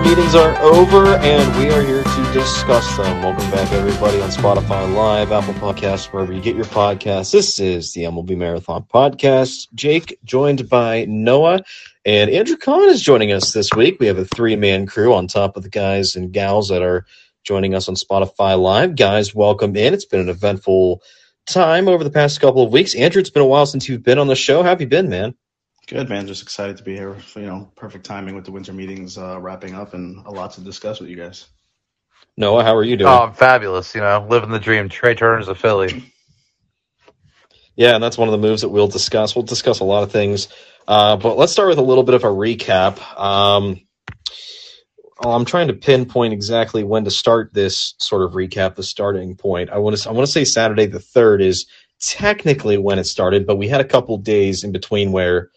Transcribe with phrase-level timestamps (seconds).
[0.00, 3.22] meetings are over, and we are here to discuss them.
[3.22, 7.32] Welcome back, everybody, on Spotify Live, Apple Podcasts, wherever you get your podcasts.
[7.32, 9.68] This is the MLB Marathon Podcast.
[9.74, 11.62] Jake, joined by Noah,
[12.06, 13.98] and Andrew Khan is joining us this week.
[14.00, 17.04] We have a three man crew on top of the guys and gals that are
[17.44, 18.96] joining us on Spotify Live.
[18.96, 19.92] Guys, welcome in.
[19.92, 21.02] It's been an eventful
[21.46, 22.94] time over the past couple of weeks.
[22.94, 24.62] Andrew, it's been a while since you've been on the show.
[24.62, 25.34] How have you been, man?
[25.88, 27.16] Good man, just excited to be here.
[27.34, 30.60] You know, perfect timing with the winter meetings uh, wrapping up, and a lot to
[30.60, 31.46] discuss with you guys.
[32.36, 33.08] Noah, how are you doing?
[33.10, 33.94] Oh, I'm fabulous.
[33.94, 34.88] You know, living the dream.
[34.88, 36.04] Trea Turner's a Philly.
[37.74, 39.34] Yeah, and that's one of the moves that we'll discuss.
[39.34, 40.48] We'll discuss a lot of things,
[40.86, 43.00] uh, but let's start with a little bit of a recap.
[43.18, 43.80] Um,
[45.24, 48.74] I'm trying to pinpoint exactly when to start this sort of recap.
[48.74, 49.70] The starting point.
[49.70, 50.08] I want to.
[50.08, 51.66] I want to say Saturday the third is
[51.98, 55.50] technically when it started, but we had a couple days in between where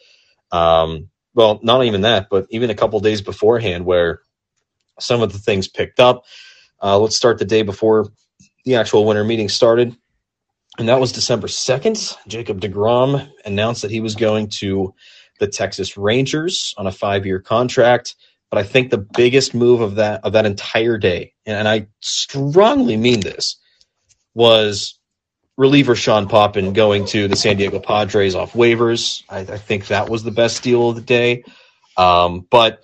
[0.56, 4.22] um, well, not even that, but even a couple days beforehand where
[5.00, 6.24] some of the things picked up.
[6.82, 8.08] Uh, let's start the day before
[8.64, 9.96] the actual winter meeting started.
[10.78, 12.16] And that was December 2nd.
[12.28, 14.94] Jacob DeGrom announced that he was going to
[15.40, 18.16] the Texas Rangers on a five year contract.
[18.50, 22.96] But I think the biggest move of that of that entire day, and I strongly
[22.96, 23.58] mean this,
[24.34, 24.95] was
[25.58, 29.24] reliever Sean Poppen going to the San Diego Padres off waivers.
[29.30, 31.44] I, I think that was the best deal of the day.
[31.98, 32.84] Um, but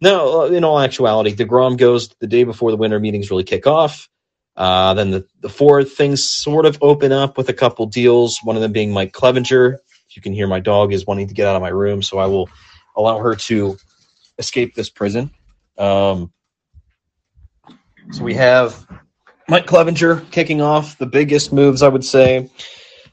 [0.00, 4.08] no, in all actuality, DeGrom goes the day before the winter meetings really kick off.
[4.56, 8.56] Uh, then the, the four things sort of open up with a couple deals, one
[8.56, 9.74] of them being Mike Clevinger.
[10.08, 12.18] If you can hear my dog is wanting to get out of my room, so
[12.18, 12.50] I will
[12.94, 13.78] allow her to
[14.38, 15.30] escape this prison.
[15.78, 16.32] Um,
[18.10, 18.86] so we have
[19.52, 22.48] Mike Clevinger kicking off the biggest moves, I would say.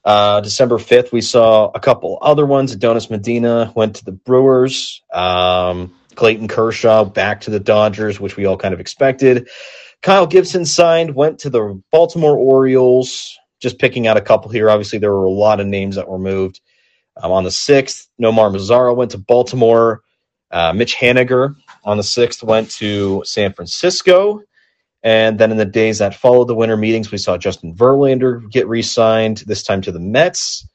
[0.05, 2.71] Uh, December 5th, we saw a couple other ones.
[2.71, 5.01] Adonis Medina went to the Brewers.
[5.11, 9.49] Um, Clayton Kershaw back to the Dodgers, which we all kind of expected.
[10.01, 13.37] Kyle Gibson signed, went to the Baltimore Orioles.
[13.59, 14.69] Just picking out a couple here.
[14.69, 16.61] Obviously, there were a lot of names that were moved.
[17.17, 20.03] Um, on the 6th, Nomar Mazara went to Baltimore.
[20.51, 24.41] Uh, Mitch Haniger on the 6th went to San Francisco.
[25.03, 28.67] And then in the days that followed the winter meetings, we saw Justin Verlander get
[28.67, 30.67] re signed, this time to the Mets,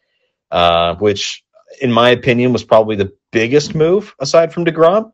[0.50, 1.44] uh, which,
[1.80, 5.12] in my opinion, was probably the biggest move aside from DeGrom.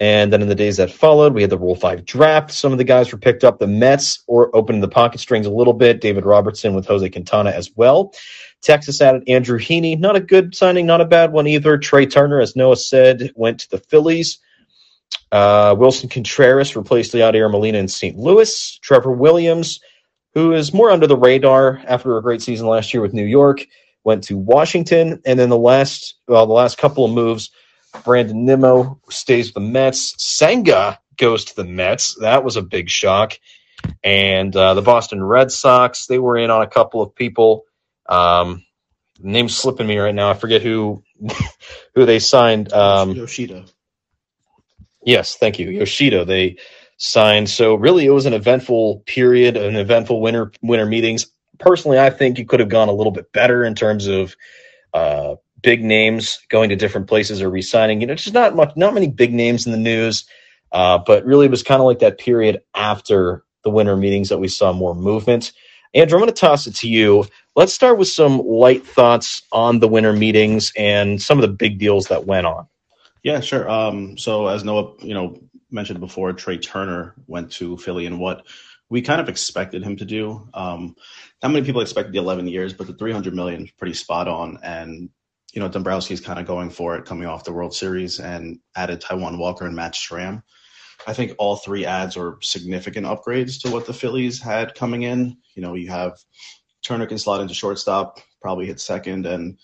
[0.00, 2.52] And then in the days that followed, we had the Rule 5 draft.
[2.52, 3.58] Some of the guys were picked up.
[3.58, 6.00] The Mets or opened the pocket strings a little bit.
[6.00, 8.14] David Robertson with Jose Quintana as well.
[8.62, 9.98] Texas added Andrew Heaney.
[9.98, 11.76] Not a good signing, not a bad one either.
[11.76, 14.38] Trea Turner, as Noah said, went to the Phillies.
[15.32, 18.16] Uh, Willson Contreras replaced Yadier Molina in St.
[18.16, 18.78] Louis.
[18.82, 19.80] Trevor Williams,
[20.34, 23.64] who is more under the radar after a great season last year with New York,
[24.04, 25.20] went to Washington.
[25.24, 27.50] And then the last, well, the last couple of moves,
[28.04, 30.14] Brandon Nimmo stays with the Mets.
[30.18, 32.16] Senga goes to the Mets.
[32.20, 33.38] That was a big shock.
[34.02, 37.64] And uh, the Boston Red Sox, they were in on a couple of people.
[38.06, 38.64] Um,
[39.20, 40.30] name's slipping me right now.
[40.30, 41.02] I forget who
[41.94, 42.72] who they signed.
[42.72, 43.64] Um, Yoshida.
[45.04, 45.70] Yes, thank you.
[45.70, 46.56] Yoshida, they
[46.98, 47.48] signed.
[47.50, 51.26] So really it was an eventful period, an eventful winter winter meetings.
[51.58, 54.36] Personally, I think it could have gone a little bit better in terms of
[54.94, 58.00] uh, big names going to different places or resigning.
[58.00, 60.24] You know, just not much, not many big names in the news.
[60.72, 64.38] Uh, but really, it was kind of like that period after the winter meetings that
[64.38, 65.52] we saw more movement.
[65.94, 67.26] Andrew, I'm going to toss it to you.
[67.56, 71.78] Let's start with some light thoughts on the winter meetings and some of the big
[71.80, 72.68] deals that went on.
[73.22, 73.68] Yeah, sure.
[73.68, 75.38] Um, so as Noah, you know,
[75.70, 78.46] mentioned before, Trea Turner went to Philly, and what
[78.88, 80.48] we kind of expected him to do.
[80.52, 80.96] Um,
[81.42, 84.58] not many people expected the 11 years, but the 300 million is pretty spot on.
[84.62, 85.10] And
[85.52, 89.00] you know, Dombrowski's kind of going for it, coming off the World Series, and added
[89.00, 90.42] Taijuan Walker and Matt Strahm.
[91.06, 95.38] I think all three ads are significant upgrades to what the Phillies had coming in.
[95.54, 96.18] You know, you have
[96.82, 99.58] Turner can slot into shortstop, probably hit second, and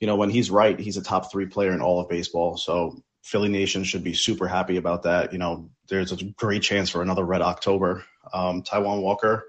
[0.00, 2.56] you know, when he's right, he's a top three player in all of baseball.
[2.56, 5.32] So Philly Nation should be super happy about that.
[5.32, 8.04] You know, there's a great chance for another Red October.
[8.32, 9.48] Um, Taijuan Walker,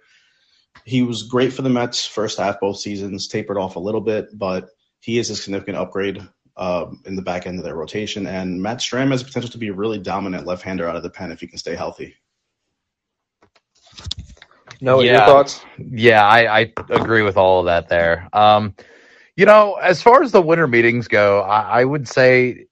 [0.86, 4.38] he was great for the Mets first half both seasons, tapered off a little bit,
[4.38, 4.70] but
[5.00, 6.22] he is a significant upgrade
[6.58, 8.28] um, in the back end of their rotation.
[8.28, 11.32] And Matt Strahm has potential to be a really dominant left-hander out of the pen
[11.32, 12.16] if he can stay healthy.
[14.82, 15.12] No, yeah.
[15.12, 15.64] your thoughts?
[15.78, 18.28] Yeah, I, I agree with all of that there.
[18.34, 18.76] Um,
[19.36, 22.68] you know, as far as the winter meetings go, I, I would say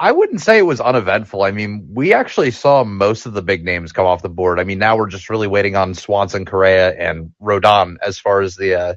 [0.00, 1.42] I wouldn't say it was uneventful.
[1.42, 4.58] I mean, we actually saw most of the big names come off the board.
[4.58, 8.56] I mean, now we're just really waiting on Swanson, Correa, and Rodon as far as
[8.56, 8.94] the uh,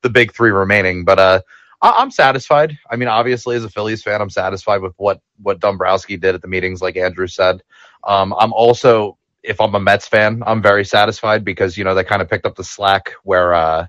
[0.00, 1.04] the big three remaining.
[1.04, 1.40] But uh,
[1.82, 2.76] I, am satisfied.
[2.90, 6.40] I mean, obviously, as a Phillies fan, I'm satisfied with what what Dombrowski did at
[6.40, 7.62] the meetings, like Andrew said.
[8.04, 12.02] Um, I'm also, if I'm a Mets fan, I'm very satisfied because you know they
[12.02, 13.88] kind of picked up the slack where uh,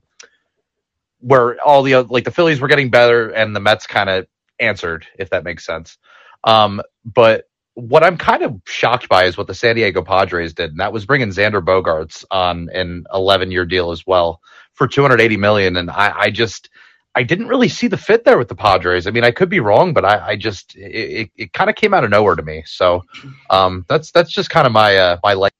[1.19, 4.27] where all the like the Phillies were getting better and the Mets kind of
[4.59, 5.97] answered, if that makes sense.
[6.43, 10.71] Um, but what I'm kind of shocked by is what the San Diego Padres did,
[10.71, 14.41] and that was bringing Xander Bogaerts on an 11 year deal as well
[14.73, 15.77] for 280 million.
[15.77, 16.69] And I, I just
[17.15, 19.07] I didn't really see the fit there with the Padres.
[19.07, 21.75] I mean, I could be wrong, but I, I just it, it, it kind of
[21.75, 22.63] came out of nowhere to me.
[22.65, 23.03] So
[23.49, 25.53] um, that's that's just kind of my uh, my like.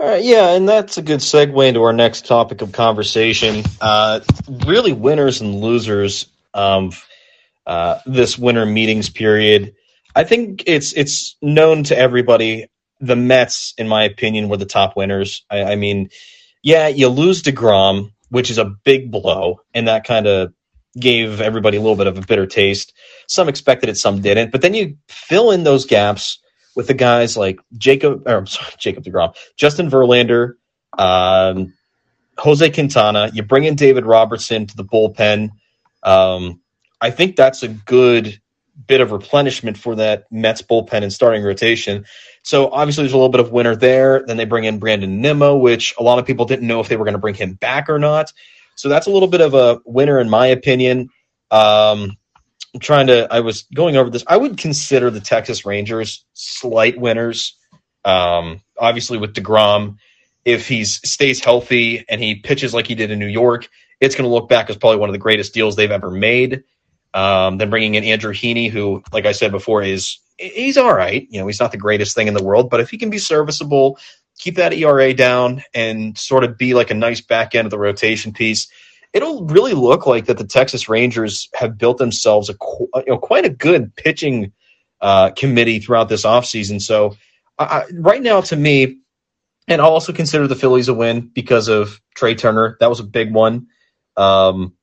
[0.00, 3.62] All right, yeah, and that's a good segue into our next topic of conversation.
[3.82, 4.20] Uh,
[4.64, 6.24] really, winners and losers
[6.54, 7.06] of
[7.66, 9.74] uh, this winter meetings period.
[10.16, 12.68] I think it's it's known to everybody.
[13.00, 15.44] The Mets, in my opinion, were the top winners.
[15.50, 16.08] I, I mean,
[16.62, 20.54] yeah, you lose Degrom, which is a big blow, and that kind of
[20.98, 22.94] gave everybody a little bit of a bitter taste.
[23.28, 24.50] Some expected it, some didn't.
[24.50, 26.38] But then you fill in those gaps
[26.76, 30.54] with the guys like Jacob, or I'm sorry, Jacob Degrom, Justin Verlander,
[30.98, 31.74] um,
[32.38, 33.30] Jose Quintana.
[33.32, 35.50] You bring in David Robertson to the bullpen.
[36.02, 36.60] Um,
[37.00, 38.40] I think that's a good
[38.86, 42.06] bit of replenishment for that Mets bullpen and starting rotation.
[42.42, 44.24] So obviously there's a little bit of winner there.
[44.26, 46.96] Then they bring in Brandon Nimmo, which a lot of people didn't know if they
[46.96, 48.32] were going to bring him back or not.
[48.76, 51.10] So that's a little bit of a winner in my opinion.
[51.50, 52.16] Um,
[52.74, 53.26] I'm trying to.
[53.32, 54.24] I was going over this.
[54.26, 57.56] I would consider the Texas Rangers slight winners.
[58.04, 59.96] Um, obviously, with Degrom,
[60.44, 63.68] if he stays healthy and he pitches like he did in New York,
[64.00, 66.64] it's going to look back as probably one of the greatest deals they've ever made.
[67.12, 71.26] Um, then bringing in Andrew Heaney, who, like I said before, is he's all right.
[71.28, 73.18] You know, he's not the greatest thing in the world, but if he can be
[73.18, 73.98] serviceable,
[74.38, 77.78] keep that ERA down and sort of be like a nice back end of the
[77.78, 78.68] rotation piece,
[79.12, 82.54] it'll really look like that the Texas Rangers have built themselves a
[82.96, 84.52] you know, quite a good pitching
[85.00, 86.80] uh, committee throughout this offseason.
[86.80, 87.16] So
[87.58, 88.98] uh, right now, to me,
[89.68, 92.76] and I'll also consider the Phillies a win because of Trea Turner.
[92.80, 93.68] That was a big one.
[94.16, 94.74] Um,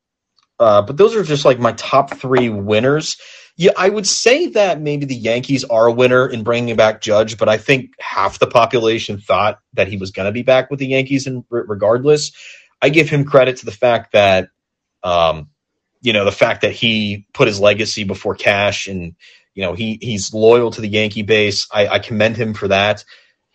[0.60, 3.18] uh, but those are just like my top three winners.
[3.58, 7.38] Yeah, I would say that maybe the Yankees are a winner in bringing back Judge,
[7.38, 10.80] but I think half the population thought that he was going to be back with
[10.80, 12.32] the Yankees, and regardless,
[12.82, 14.50] I give him credit to the fact that,
[15.04, 15.50] um,
[16.02, 19.16] you know, the fact that he put his legacy before cash, and
[19.56, 21.68] you know he he's loyal to the Yankee base.
[21.72, 23.04] I, I commend him for that,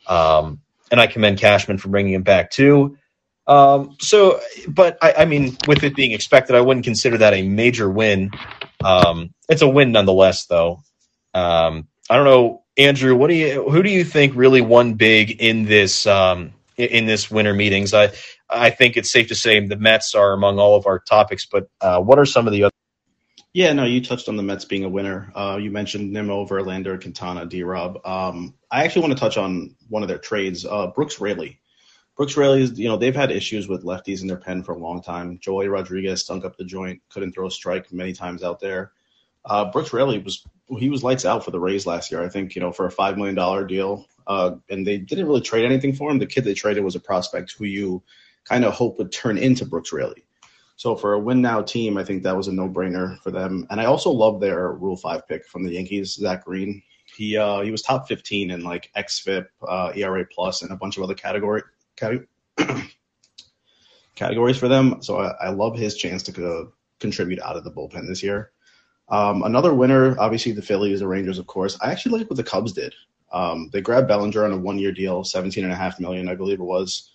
[0.08, 0.60] um,
[0.90, 2.98] and I commend Cashman for bringing him back too.
[3.46, 7.42] Um, so, but I, I, mean, with it being expected, I wouldn't consider that a
[7.42, 8.30] major win.
[8.84, 10.80] Um, it's a win nonetheless, though.
[11.34, 13.16] Um, I don't know, Andrew.
[13.16, 13.68] What do you?
[13.68, 17.94] Who do you think really won big in this um, in this winter meetings?
[17.94, 18.10] I
[18.52, 21.46] I think it's safe to say the Mets are among all of our topics.
[21.46, 22.72] But uh, what are some of the other?
[23.54, 25.30] Yeah, no, you touched on the Mets being a winner.
[25.34, 27.62] Uh, you mentioned Nimmo, Verlander, Quintana, D.
[27.62, 27.98] Rob.
[28.06, 31.60] Um, I actually want to touch on one of their trades, uh, Brooks Raley.
[32.16, 34.78] Brooks Raley is, you know, they've had issues with lefties in their pen for a
[34.78, 35.38] long time.
[35.38, 38.92] Joely Rodriguez stunk up the joint, couldn't throw a strike many times out there.
[39.44, 40.44] Uh, Brooks Raley was
[40.78, 42.22] he was lights out for the Rays last year.
[42.22, 45.40] I think you know for a five million dollar deal, uh, and they didn't really
[45.40, 46.18] trade anything for him.
[46.18, 48.02] The kid they traded was a prospect who you
[48.44, 50.24] kind of hope would turn into Brooks Raley.
[50.76, 53.66] So for a win now team, I think that was a no brainer for them.
[53.70, 56.82] And I also love their Rule Five pick from the Yankees, Zach Greene.
[57.16, 60.96] He uh, he was top 15 in like xFIP, uh, ERA plus, and a bunch
[60.96, 61.62] of other category
[64.16, 65.00] categories for them.
[65.02, 66.64] So I, I love his chance to uh,
[66.98, 68.52] contribute out of the bullpen this year.
[69.08, 71.78] Um, another winner, obviously the Phillies, the Rangers, of course.
[71.82, 72.94] I actually like what the Cubs did.
[73.32, 76.60] Um, they grabbed Bellinger on a one-year deal, seventeen and a half million, I believe
[76.60, 77.11] it was.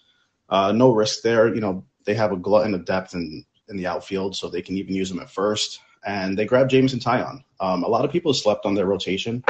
[0.50, 1.54] Uh, no risk there.
[1.54, 4.78] You know, they have a glutton of depth in, in the outfield, so they can
[4.78, 5.80] even use them at first.
[6.06, 7.44] And they grabbed Jameson Taillon.
[7.60, 9.44] Um, a lot of people slept on their rotation,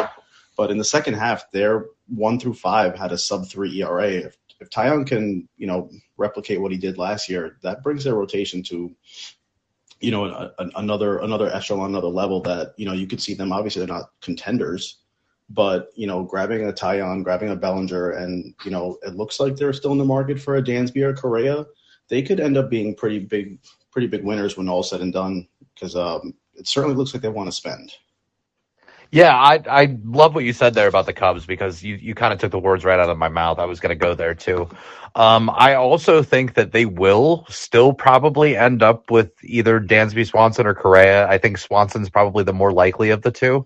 [0.55, 4.09] but in the second half, their one through five had a sub three ERA.
[4.09, 8.15] If if Taillon can, you know, replicate what he did last year, that brings their
[8.15, 8.91] rotation to,
[9.99, 13.33] you know, a, a, another another echelon, another level that you know you could see
[13.33, 13.51] them.
[13.51, 14.97] Obviously, they're not contenders,
[15.49, 19.55] but you know, grabbing a Taillon, grabbing a Bellinger, and you know, it looks like
[19.55, 21.65] they're still in the market for a Dansby or Correa.
[22.09, 23.59] They could end up being pretty big,
[23.91, 27.29] pretty big winners when all said and done, because um, it certainly looks like they
[27.29, 27.93] want to spend.
[29.11, 32.33] Yeah, I I love what you said there about the Cubs because you, you kind
[32.33, 33.57] of took the words right out of my mouth.
[33.57, 34.69] I was going to go there too.
[35.15, 40.67] Um, I also think that they will still probably end up with either Dansby Swanson
[40.67, 41.27] or Correa.
[41.29, 43.65] I think Swanson's probably the more likely of the two.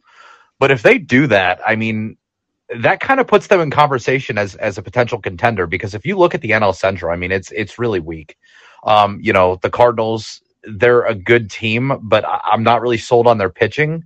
[0.62, 2.18] But if they do that, I mean,
[2.82, 6.18] that kind of puts them in conversation as as a potential contender because if you
[6.18, 8.38] look at the NL Central, I mean, it's it's really weak.
[8.86, 13.40] Um, you know, the Cardinals they're a good team, but I'm not really sold on
[13.40, 14.06] their pitching.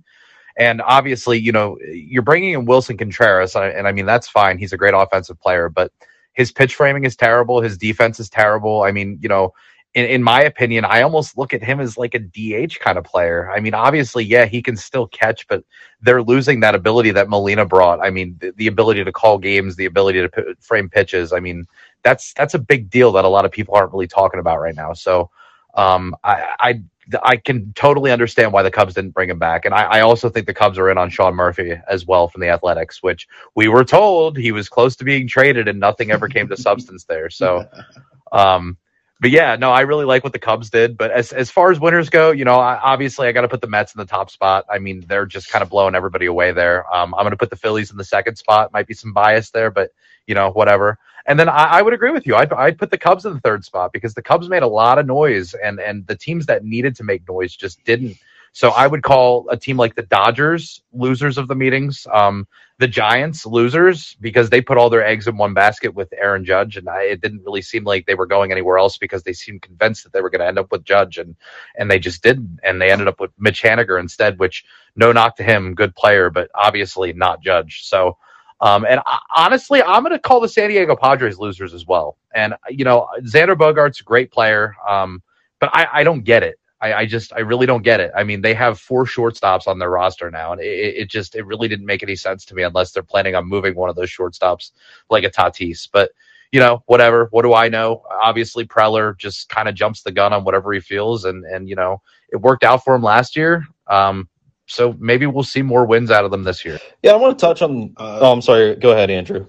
[0.58, 4.28] And obviously, you know, you're bringing in Willson Contreras, and I, and I mean that's
[4.28, 4.58] fine.
[4.58, 5.92] He's a great offensive player, but
[6.34, 7.62] his pitch framing is terrible.
[7.62, 8.82] His defense is terrible.
[8.84, 9.52] I mean, you know,
[9.96, 13.04] in, in my opinion, I almost look at him as like a DH kind of
[13.04, 13.50] player.
[13.50, 15.64] I mean, obviously, yeah, he can still catch, but
[16.02, 18.00] they're losing that ability that Molina brought.
[18.00, 21.32] I mean, the, the ability to call games, the ability to p- frame pitches.
[21.32, 21.64] I mean,
[22.02, 24.76] that's that's a big deal that a lot of people aren't really talking about right
[24.76, 24.92] now.
[24.92, 25.30] So,
[25.76, 26.82] um, I, I
[27.22, 30.28] I can totally understand why the Cubs didn't bring him back, and I, I also
[30.28, 33.68] think the Cubs are in on Sean Murphy as well from the Athletics, which we
[33.68, 37.30] were told he was close to being traded, and nothing ever came to substance there.
[37.30, 37.66] So,
[38.32, 38.76] um,
[39.20, 40.96] but yeah, no, I really like what the Cubs did.
[40.96, 43.60] But as as far as winners go, you know, I, obviously I got to put
[43.60, 44.66] the Mets in the top spot.
[44.70, 46.92] I mean, they're just kind of blowing everybody away there.
[46.94, 48.72] Um, I'm going to put the Phillies in the second spot.
[48.72, 49.90] Might be some bias there, but
[50.26, 50.98] you know, whatever.
[51.26, 52.36] And then I, I would agree with you.
[52.36, 54.98] I'd, I'd put the Cubs in the third spot because the Cubs made a lot
[54.98, 58.16] of noise, and and the teams that needed to make noise just didn't.
[58.56, 62.48] So I would call a team like the Dodgers losers of the meetings, um,
[62.78, 66.78] the Giants losers because they put all their eggs in one basket with Aaron Judge,
[66.78, 69.60] and I, it didn't really seem like they were going anywhere else because they seemed
[69.60, 71.36] convinced that they were going to end up with Judge, and
[71.76, 74.64] and they just didn't, and they ended up with Mitch Haniger instead, which
[74.96, 77.82] no knock to him, good player, but obviously not Judge.
[77.84, 78.16] So.
[78.62, 82.16] Um, and I, honestly, I'm going to call the San Diego Padres losers as well.
[82.34, 85.22] And you know, Xander Bogart's a great player, um,
[85.60, 86.58] but I, I don't get it.
[86.80, 88.12] I, I just, I really don't get it.
[88.14, 91.46] I mean, they have four shortstops on their roster now, and it, it just, it
[91.46, 94.10] really didn't make any sense to me unless they're planning on moving one of those
[94.10, 94.72] shortstops
[95.10, 95.88] like a Tatis.
[95.90, 96.10] But
[96.52, 97.28] you know, whatever.
[97.32, 98.02] What do I know?
[98.22, 101.74] Obviously, Preller just kind of jumps the gun on whatever he feels, and and you
[101.74, 103.66] know, it worked out for him last year.
[103.88, 104.28] Um,
[104.66, 106.78] so maybe we'll see more wins out of them this year.
[107.02, 107.94] Yeah, I want to touch on.
[107.96, 108.74] Uh, oh, I'm sorry.
[108.76, 109.46] Go ahead, Andrew.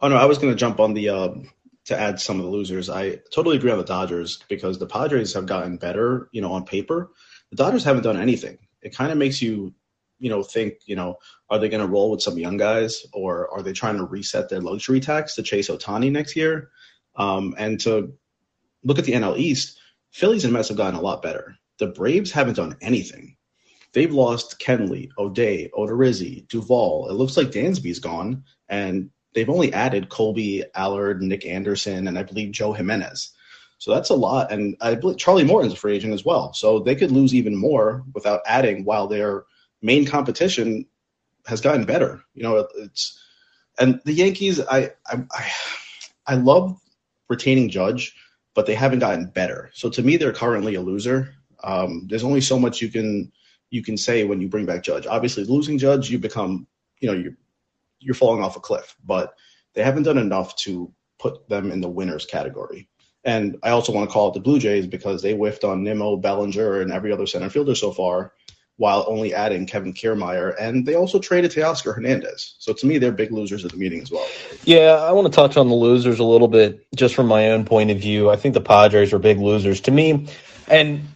[0.00, 1.28] Oh no, I was going to jump on the uh,
[1.86, 2.88] to add some of the losers.
[2.88, 6.28] I totally agree on the Dodgers because the Padres have gotten better.
[6.32, 7.10] You know, on paper,
[7.50, 8.58] the Dodgers haven't done anything.
[8.82, 9.74] It kind of makes you,
[10.18, 10.74] you know, think.
[10.86, 11.16] You know,
[11.50, 14.48] are they going to roll with some young guys, or are they trying to reset
[14.48, 16.70] their luxury tax to chase Ohtani next year?
[17.16, 18.14] Um, and to
[18.84, 19.78] look at the NL East,
[20.10, 21.56] Phillies and Mets have gotten a lot better.
[21.78, 23.36] The Braves haven't done anything.
[23.92, 27.10] They've lost Kenley, O'Day, Odorizzi, Duvall.
[27.10, 32.22] It looks like Dansby's gone, and they've only added Colby Allard, Nick Anderson, and I
[32.22, 33.30] believe Joe Jimenez.
[33.78, 36.52] So that's a lot, and I believe Charlie Morton's a free agent as well.
[36.52, 39.44] So they could lose even more without adding, while their
[39.80, 40.86] main competition
[41.46, 42.22] has gotten better.
[42.34, 43.20] You know, it's
[43.80, 44.60] and the Yankees.
[44.60, 45.50] I I I,
[46.28, 46.78] I love
[47.28, 48.14] retaining Judge,
[48.54, 49.70] but they haven't gotten better.
[49.74, 51.34] So to me, they're currently a loser.
[51.64, 53.32] Um, there's only so much you can
[53.70, 55.06] you can say when you bring back Judge.
[55.06, 56.66] Obviously, losing Judge, you become,
[57.00, 57.36] you know, you're
[58.02, 58.96] you're falling off a cliff.
[59.04, 59.34] But
[59.74, 62.88] they haven't done enough to put them in the winners category.
[63.24, 66.16] And I also want to call it the Blue Jays because they whiffed on Nimmo,
[66.16, 68.32] Bellinger, and every other center fielder so far,
[68.78, 70.56] while only adding Kevin Kiermaier.
[70.58, 72.56] And they also traded Teoscar Hernandez.
[72.58, 74.26] So to me, they're big losers at the meeting as well.
[74.64, 77.64] Yeah, I want to touch on the losers a little bit, just from my own
[77.64, 78.28] point of view.
[78.28, 80.26] I think the Padres are big losers to me,
[80.66, 81.06] and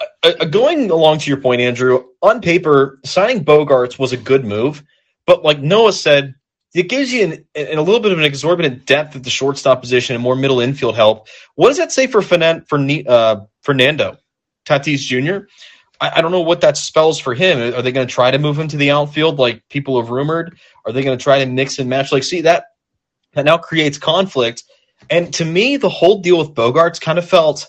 [0.00, 2.04] uh, uh, going along to your point, Andrew.
[2.22, 4.82] On paper, signing Bogaerts was a good move,
[5.26, 6.34] but like Noah said,
[6.74, 9.80] it gives you an, an, a little bit of an exorbitant depth at the shortstop
[9.80, 11.28] position and more middle infield help.
[11.54, 12.78] What does that say for Fernan, for
[13.08, 14.18] uh, Fernando
[14.66, 15.46] Tatis Jr.?
[16.00, 17.74] I, I, don't know what that spells for him.
[17.74, 20.58] Are they going to try to move him to the outfield like people have rumored?
[20.84, 22.10] Are they going to try to mix and match?
[22.10, 22.64] Like, see that
[23.34, 24.64] that now creates conflict.
[25.10, 27.68] And to me, the whole deal with Bogaerts kind of felt.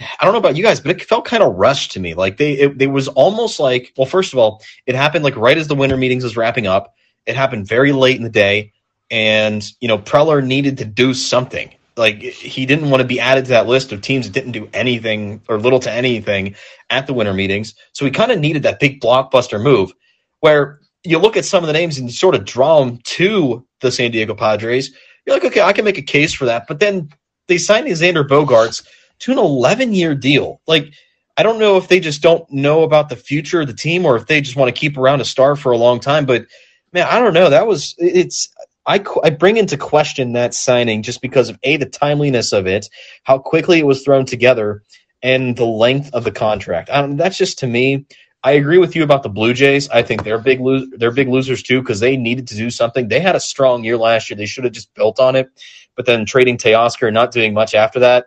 [0.00, 2.14] I don't know about you guys, but it felt kind of rushed to me.
[2.14, 5.68] Like they, it, was almost like, well, first of all, it happened like right as
[5.68, 6.94] the winter meetings was wrapping up.
[7.26, 8.72] It happened very late in the day,
[9.10, 11.74] and you know Preller needed to do something.
[11.96, 14.68] Like he didn't want to be added to that list of teams that didn't do
[14.72, 16.54] anything or little to anything
[16.88, 17.74] at the winter meetings.
[17.92, 19.92] So he kind of needed that big blockbuster move,
[20.40, 23.66] where you look at some of the names and you sort of draw them to
[23.80, 24.92] the San Diego Padres.
[25.26, 26.66] You're like, okay, I can make a case for that.
[26.66, 27.10] But then
[27.48, 28.86] they signed Xander Bogaerts
[29.20, 30.60] to an 11 year deal.
[30.66, 30.92] Like,
[31.36, 34.16] I don't know if they just don't know about the future of the team or
[34.16, 36.26] if they just want to keep around a star for a long time.
[36.26, 36.46] But
[36.92, 37.50] man, I don't know.
[37.50, 38.48] That was it's.
[38.86, 42.88] I, I bring into question that signing just because of a the timeliness of it,
[43.24, 44.82] how quickly it was thrown together,
[45.22, 46.90] and the length of the contract.
[47.16, 48.06] That's just to me.
[48.42, 49.88] I agree with you about the Blue Jays.
[49.90, 53.08] I think they're big lo- they're big losers too because they needed to do something.
[53.08, 54.36] They had a strong year last year.
[54.36, 55.50] They should have just built on it.
[55.96, 58.26] But then trading Teoscar and not doing much after that,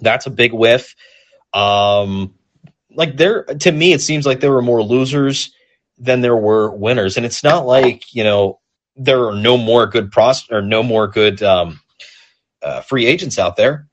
[0.00, 0.94] that's a big whiff.
[1.52, 2.34] Um,
[2.94, 5.52] like there to me, it seems like there were more losers
[5.98, 7.16] than there were winners.
[7.16, 8.60] And it's not like, you know,
[8.96, 11.80] there are no more good pros or no more good um,
[12.62, 13.88] uh, free agents out there.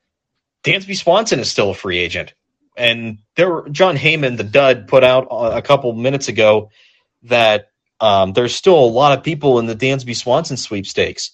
[0.64, 2.34] Dansby Swanson is still a free agent.
[2.76, 6.70] and there, Jon Heyman, the dud, put out a couple minutes ago
[7.24, 7.70] that
[8.00, 11.30] um, there's still a lot of people in the Dansby Swanson sweepstakes,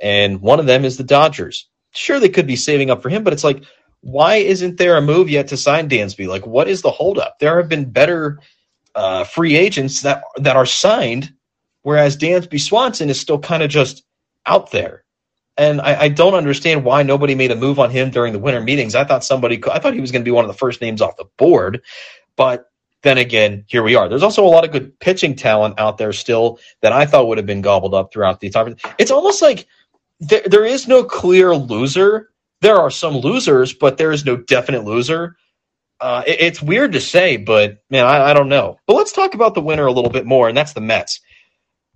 [0.00, 1.68] and one of them is the Dodgers.
[1.92, 3.64] Sure, they could be saving up for him, but it's like,
[4.02, 6.28] why isn't there a move yet to sign Dansby?
[6.28, 7.38] Like, what is the holdup?
[7.38, 8.38] There have been better
[8.94, 11.32] uh, free agents that that are signed,
[11.82, 14.04] whereas Dansby Swanson is still kind of just
[14.44, 15.04] out there.
[15.56, 18.60] And I, I, don't understand why nobody made a move on him during the winter
[18.62, 18.94] meetings.
[18.94, 21.02] I thought somebody, I thought he was going to be one of the first names
[21.02, 21.82] off the board,
[22.36, 22.70] but
[23.02, 24.08] then again, here we are.
[24.08, 27.38] There's also a lot of good pitching talent out there still that I thought would
[27.38, 28.74] have been gobbled up throughout the entire.
[28.98, 29.66] It's almost like
[30.20, 32.31] there, there is no clear loser.
[32.62, 35.36] There are some losers, but there is no definite loser.
[36.00, 38.78] Uh, it, it's weird to say, but man, I, I don't know.
[38.86, 41.20] But let's talk about the winner a little bit more, and that's the Mets.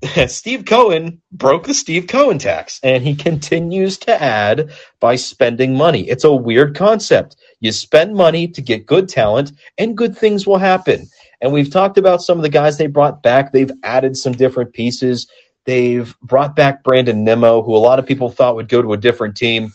[0.26, 4.70] Steve Cohen broke the Steve Cohen tax and he continues to add
[5.00, 6.02] by spending money.
[6.08, 7.36] It's a weird concept.
[7.60, 11.06] You spend money to get good talent and good things will happen.
[11.40, 13.52] And we've talked about some of the guys they brought back.
[13.52, 15.26] They've added some different pieces.
[15.64, 18.98] They've brought back Brandon Nimmo, who a lot of people thought would go to a
[18.98, 19.72] different team.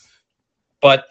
[0.82, 1.06] But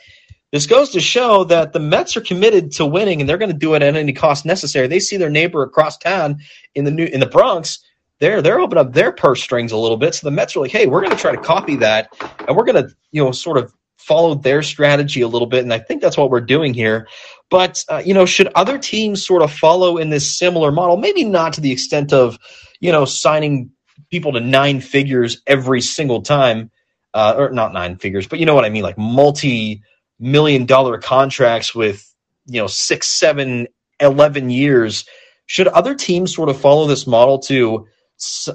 [0.53, 3.57] this goes to show that the Mets are committed to winning and they're going to
[3.57, 4.89] do it at any cost necessary.
[4.89, 6.41] They see their neighbor across town
[6.75, 7.79] in the new in the Bronx
[8.21, 10.15] they're they're opening up their purse strings a little bit.
[10.15, 12.13] So the Mets are like, hey, we're going to try to copy that,
[12.47, 15.63] and we're going to you know sort of follow their strategy a little bit.
[15.63, 17.09] And I think that's what we're doing here.
[17.49, 20.97] But uh, you know, should other teams sort of follow in this similar model?
[20.97, 22.39] Maybe not to the extent of
[22.79, 23.71] you know signing
[24.11, 26.71] people to nine figures every single time,
[27.15, 29.83] uh, or not nine figures, but you know what I mean, like multi
[30.19, 32.13] million dollar contracts with
[32.47, 33.67] you know six, seven,
[34.01, 35.05] eleven years.
[35.47, 37.87] Should other teams sort of follow this model to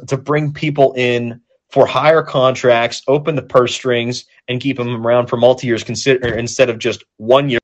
[0.08, 5.28] to bring people in for higher contracts, open the purse strings, and keep them around
[5.28, 7.60] for multi years consider instead of just one year.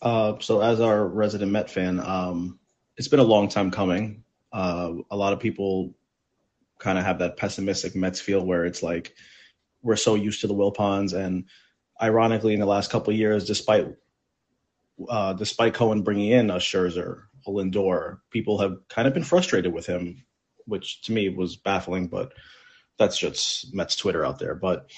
[0.00, 2.58] Uh, so, as our resident Met fan, um,
[2.96, 4.22] it's been a long time coming.
[4.52, 5.94] Uh, a lot of people
[6.82, 9.14] kind of have that pessimistic Mets feel where it's like
[9.82, 11.44] we're so used to the Wilpons, and
[12.00, 13.86] ironically, in the last couple years, despite
[15.08, 19.86] uh, despite Cohen bringing in a Scherzer Lindor, people have kind of been frustrated with
[19.86, 20.24] him,
[20.66, 22.32] which to me was baffling, but
[22.98, 24.54] that's just Mets Twitter out there.
[24.54, 24.90] But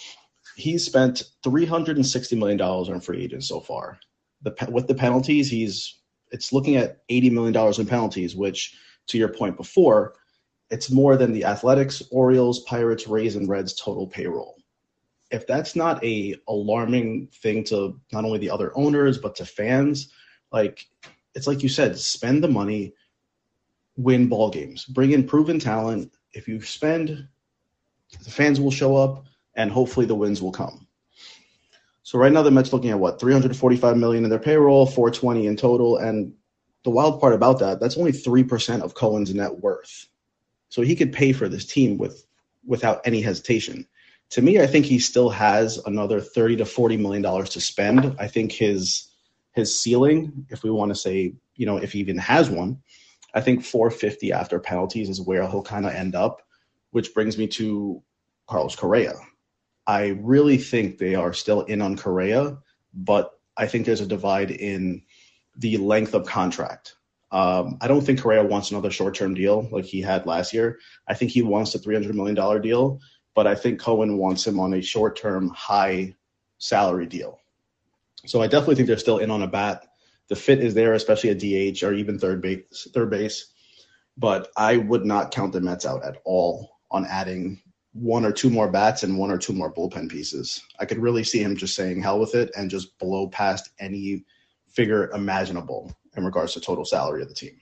[0.56, 3.98] he's spent $360 million on free agents so far.
[4.42, 5.98] The, with the penalties, he's
[6.30, 8.76] it's looking at $80 million in penalties, which
[9.08, 10.14] to your point before,
[10.70, 14.56] it's more than the Athletics, Orioles, Pirates, Rays, and Reds total payroll.
[15.30, 20.12] If that's not a alarming thing to not only the other owners but to fans,
[20.52, 20.86] like
[21.34, 22.94] it's like you said, spend the money,
[23.96, 26.12] win ball games, bring in proven talent.
[26.32, 27.26] If you spend,
[28.22, 29.24] the fans will show up,
[29.54, 30.86] and hopefully the wins will come.
[32.02, 35.56] So right now the Mets looking at what 345 million in their payroll, 420 in
[35.56, 36.34] total, and
[36.84, 40.06] the wild part about that, that's only three percent of Cohen's net worth.
[40.74, 42.26] So he could pay for this team with
[42.66, 43.86] without any hesitation.
[44.30, 48.16] To me, I think he still has another 30 to 40 million dollars to spend.
[48.18, 49.08] I think his
[49.52, 52.82] his ceiling, if we want to say, you know, if he even has one,
[53.32, 56.42] I think 450 after penalties is where he'll kind of end up,
[56.90, 58.02] which brings me to
[58.48, 59.14] Carlos Correa.
[59.86, 62.58] I really think they are still in on Correa,
[62.92, 65.02] but I think there's a divide in
[65.56, 66.96] the length of contract.
[67.34, 70.78] Um, I don't think Correa wants another short term deal like he had last year.
[71.08, 73.00] I think he wants a $300 million deal,
[73.34, 76.14] but I think Cohen wants him on a short term, high
[76.58, 77.40] salary deal.
[78.24, 79.84] So I definitely think they're still in on a bat.
[80.28, 82.86] The fit is there, especially at DH or even third base.
[82.94, 83.52] Third base,
[84.16, 87.60] but I would not count the Mets out at all on adding
[87.94, 90.62] one or two more bats and one or two more bullpen pieces.
[90.78, 94.24] I could really see him just saying hell with it and just blow past any
[94.68, 97.56] figure imaginable in regards to total salary of the team.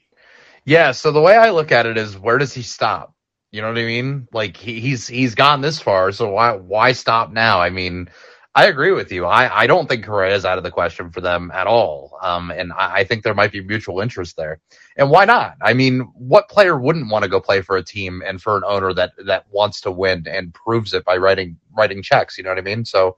[0.64, 0.92] Yeah.
[0.92, 3.14] So the way I look at it is, where does he stop?
[3.50, 4.28] You know what I mean?
[4.32, 7.60] Like he, he's he's gone this far, so why why stop now?
[7.60, 8.08] I mean,
[8.54, 9.24] I agree with you.
[9.24, 12.18] I, I don't think Correa is out of the question for them at all.
[12.22, 14.60] Um, and I, I, think there might be mutual interest there.
[14.96, 15.56] And why not?
[15.62, 18.62] I mean, what player wouldn't want to go play for a team and for an
[18.66, 22.38] owner that that wants to win and proves it by writing writing checks?
[22.38, 22.84] You know what I mean?
[22.84, 23.16] So,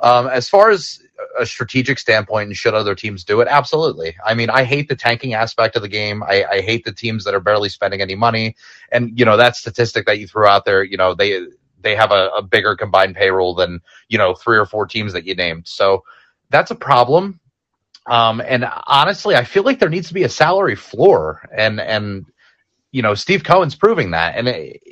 [0.00, 1.00] um, as far as
[1.38, 3.48] a strategic standpoint, and should other teams do it?
[3.48, 4.16] Absolutely.
[4.24, 6.22] I mean, I hate the tanking aspect of the game.
[6.22, 8.56] I, I hate the teams that are barely spending any money.
[8.90, 10.82] And you know that statistic that you threw out there.
[10.82, 11.46] You know they
[11.80, 15.24] they have a, a bigger combined payroll than you know three or four teams that
[15.24, 15.66] you named.
[15.66, 16.04] So
[16.50, 17.40] that's a problem.
[18.06, 22.26] Um, and honestly, I feel like there needs to be a salary floor, and and
[22.90, 24.36] you know Steve Cohen's proving that.
[24.36, 24.82] And it,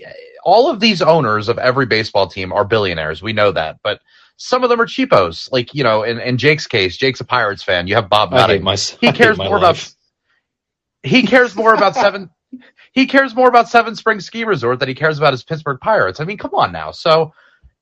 [0.44, 3.22] all of these owners of every baseball team are billionaires.
[3.22, 4.00] We know that, but
[4.42, 5.52] some of them are cheapos.
[5.52, 7.86] Like you know, in, in Jake's case, Jake's a Pirates fan.
[7.86, 8.62] You have Bob I Nutting.
[8.64, 9.94] my, He cares more life.
[11.02, 12.30] about he cares more about seven.
[12.92, 16.20] He cares more about Seven Springs Ski Resort than he cares about his Pittsburgh Pirates.
[16.20, 16.90] I mean, come on now.
[16.90, 17.32] So,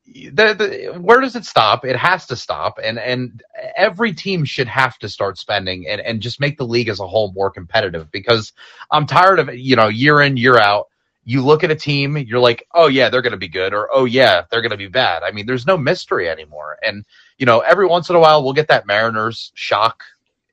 [0.04, 0.52] the,
[0.92, 1.84] the, where does it stop?
[1.84, 3.40] It has to stop, and and
[3.76, 7.06] every team should have to start spending and and just make the league as a
[7.06, 8.10] whole more competitive.
[8.10, 8.52] Because
[8.90, 10.86] I'm tired of you know year in year out.
[11.28, 13.88] You look at a team, you're like, oh yeah, they're going to be good, or
[13.92, 15.22] oh yeah, they're going to be bad.
[15.22, 16.78] I mean, there's no mystery anymore.
[16.82, 17.04] And
[17.36, 20.02] you know, every once in a while, we'll get that Mariners shock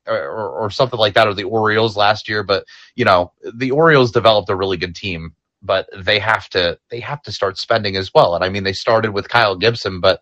[0.06, 2.42] or, or, or something like that, or the Orioles last year.
[2.42, 7.00] But you know, the Orioles developed a really good team, but they have to they
[7.00, 8.34] have to start spending as well.
[8.34, 10.20] And I mean, they started with Kyle Gibson, but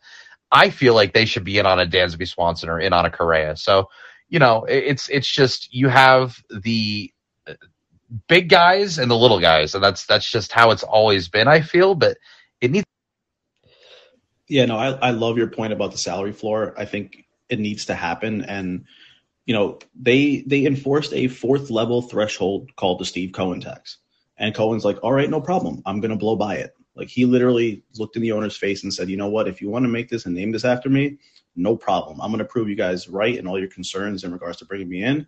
[0.52, 3.10] I feel like they should be in on a Dansby Swanson or in on a
[3.10, 3.56] Correa.
[3.56, 3.88] So
[4.28, 7.13] you know, it's it's just you have the uh,
[8.28, 11.48] big guys and the little guys, and that's that's just how it's always been.
[11.48, 12.16] I feel, but
[12.60, 12.84] it needs.
[14.48, 16.74] Yeah, no, I, I love your point about the salary floor.
[16.76, 18.44] I think it needs to happen.
[18.44, 18.84] And,
[19.46, 23.98] you know, they they enforced a fourth level threshold called the Steve Cohen tax.
[24.36, 25.82] And Cohen's like, all right, no problem.
[25.86, 26.74] I'm gonna blow by it.
[26.94, 29.68] Like he literally looked in the owner's face and said, you know what, if you
[29.68, 31.18] want to make this and name this after me,
[31.56, 32.20] no problem.
[32.20, 35.02] I'm gonna prove you guys right and all your concerns in regards to bringing me
[35.02, 35.26] in.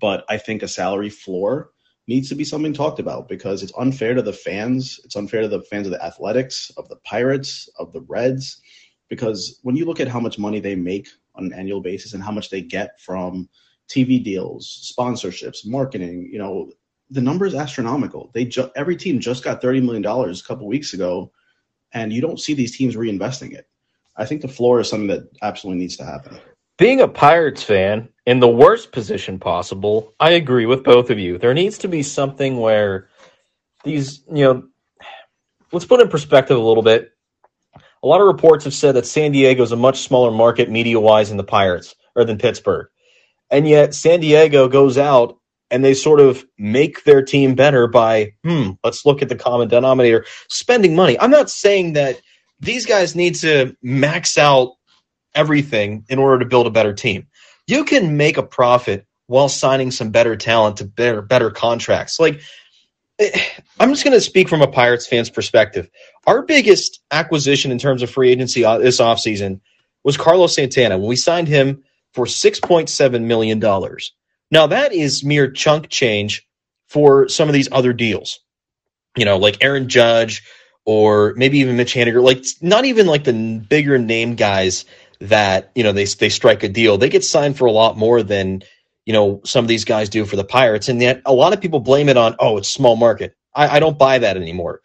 [0.00, 1.70] But I think a salary floor
[2.06, 5.00] needs to be something talked about because it's unfair to the fans.
[5.04, 8.60] It's unfair to the fans of the Athletics, of the Pirates, of the Reds,
[9.08, 12.22] because when you look at how much money they make on an annual basis and
[12.22, 13.48] how much they get from
[13.88, 16.70] TV deals, sponsorships, marketing, you know,
[17.10, 18.30] the number is astronomical.
[18.34, 21.32] They ju- every team just got thirty million dollars a couple weeks ago,
[21.92, 23.68] and you don't see these teams reinvesting it.
[24.16, 26.38] I think the floor is something that absolutely needs to happen.
[26.76, 31.38] Being a Pirates fan in the worst position possible, I agree with both of you.
[31.38, 33.08] There needs to be something where
[33.84, 34.64] these, you know,
[35.70, 37.12] let's put in perspective a little bit.
[38.02, 40.98] A lot of reports have said that San Diego is a much smaller market media
[40.98, 42.88] wise than the Pirates or than Pittsburgh.
[43.50, 45.38] And yet San Diego goes out
[45.70, 49.68] and they sort of make their team better by, hmm, let's look at the common
[49.68, 51.18] denominator, spending money.
[51.20, 52.20] I'm not saying that
[52.60, 54.72] these guys need to max out
[55.34, 57.26] everything in order to build a better team.
[57.66, 62.20] You can make a profit while signing some better talent to better better contracts.
[62.20, 62.40] Like
[63.18, 63.40] eh,
[63.80, 65.88] I'm just going to speak from a Pirates fan's perspective.
[66.26, 69.60] Our biggest acquisition in terms of free agency uh, this offseason
[70.02, 74.12] was Carlos Santana when we signed him for 6.7 million dollars.
[74.50, 76.46] Now that is mere chunk change
[76.88, 78.40] for some of these other deals.
[79.16, 80.42] You know, like Aaron Judge
[80.84, 84.84] or maybe even Mitch Haniger, like not even like the bigger name guys
[85.28, 86.98] that you know they they strike a deal.
[86.98, 88.62] They get signed for a lot more than
[89.06, 91.60] you know some of these guys do for the Pirates, and yet a lot of
[91.60, 93.36] people blame it on oh it's small market.
[93.54, 94.82] I, I don't buy that anymore.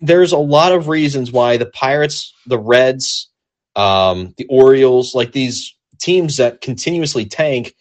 [0.00, 3.30] There's a lot of reasons why the Pirates, the Reds,
[3.76, 7.74] um, the Orioles, like these teams that continuously tank,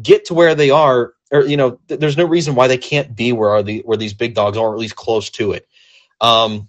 [0.00, 1.14] get to where they are.
[1.32, 3.98] Or you know, th- there's no reason why they can't be where are the where
[3.98, 5.66] these big dogs are, or at least close to it.
[6.20, 6.68] Um,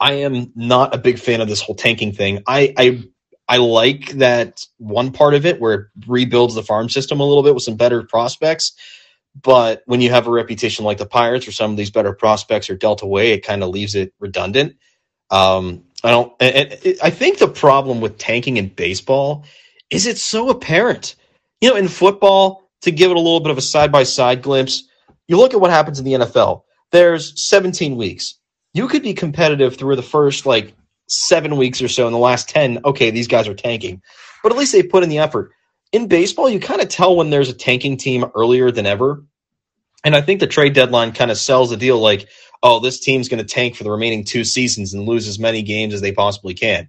[0.00, 2.42] I am not a big fan of this whole tanking thing.
[2.46, 3.04] I, I
[3.48, 7.42] I like that one part of it where it rebuilds the farm system a little
[7.42, 8.72] bit with some better prospects.
[9.40, 12.68] But when you have a reputation like the Pirates or some of these better prospects
[12.68, 14.76] are dealt away, it kind of leaves it redundant.
[15.30, 16.32] Um, I don't.
[16.40, 19.44] I think the problem with tanking in baseball
[19.90, 21.16] is it's so apparent.
[21.60, 24.42] You know, in football, to give it a little bit of a side by side
[24.42, 24.84] glimpse,
[25.26, 26.62] you look at what happens in the NFL.
[26.92, 28.34] There's 17 weeks.
[28.74, 30.74] You could be competitive through the first like
[31.08, 32.06] seven weeks or so.
[32.06, 34.02] In the last 10, okay, these guys are tanking,
[34.42, 35.52] but at least they put in the effort.
[35.92, 39.24] In baseball, you kind of tell when there's a tanking team earlier than ever.
[40.04, 42.28] And I think the trade deadline kind of sells the deal like,
[42.62, 45.62] oh, this team's going to tank for the remaining two seasons and lose as many
[45.62, 46.88] games as they possibly can.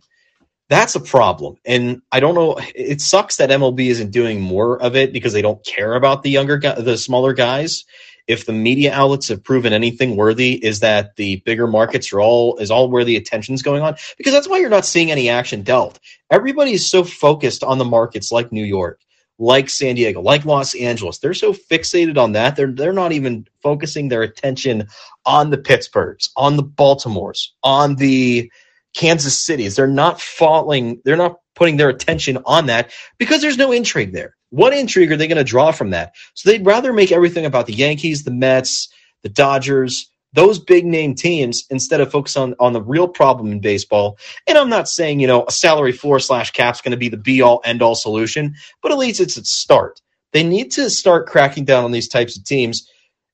[0.69, 1.55] That's a problem.
[1.65, 2.59] And I don't know.
[2.75, 6.29] It sucks that MLB isn't doing more of it because they don't care about the
[6.29, 7.85] younger, the smaller guys.
[8.29, 12.57] If the media outlets have proven anything worthy, is that the bigger markets are all
[12.57, 15.63] is all where the attention's going on because that's why you're not seeing any action
[15.63, 15.99] dealt.
[16.31, 19.01] Everybody is so focused on the markets like New York,
[19.39, 21.19] like San Diego, like Los Angeles.
[21.19, 22.55] They're so fixated on that.
[22.55, 24.87] They're they're not even focusing their attention
[25.25, 28.51] on the Pittsburghs, on the Baltimores, on the
[28.95, 29.75] Kansas Cities.
[29.75, 34.35] They're not falling, they're not putting their attention on that because there's no intrigue there.
[34.49, 36.15] What intrigue are they going to draw from that?
[36.33, 38.89] So they'd rather make everything about the Yankees, the Mets,
[39.21, 43.59] the Dodgers, those big name teams instead of focus on, on the real problem in
[43.59, 44.17] baseball.
[44.47, 47.17] And I'm not saying, you know, a salary floor slash cap's going to be the
[47.17, 50.01] be all end all solution, but at least it's a start.
[50.31, 52.87] They need to start cracking down on these types of teams,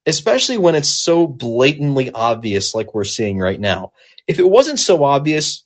[0.06, 3.92] especially when it's so blatantly obvious like we're seeing right now.
[4.28, 5.64] If it wasn't so obvious,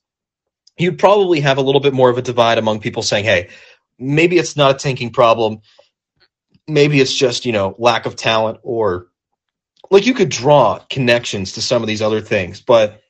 [0.77, 3.49] you'd probably have a little bit more of a divide among people saying, hey,
[3.99, 5.61] maybe it's not a tanking problem.
[6.67, 9.07] Maybe it's just, you know, lack of talent or
[9.91, 13.01] like you could draw connections to some of these other things, but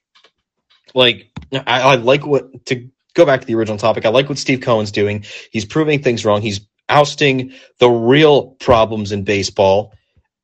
[0.95, 4.05] like I, I like what to go back to the original topic.
[4.05, 5.25] I like what Steve Cohen's doing.
[5.51, 6.41] He's proving things wrong.
[6.41, 9.93] He's ousting the real problems in baseball,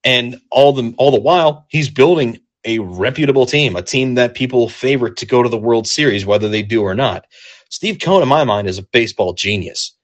[0.05, 4.69] and all the all the while he's building a reputable team, a team that people
[4.69, 7.25] favor to go to the World Series, whether they do or not.
[7.69, 9.94] Steve Cohen, in my mind, is a baseball genius.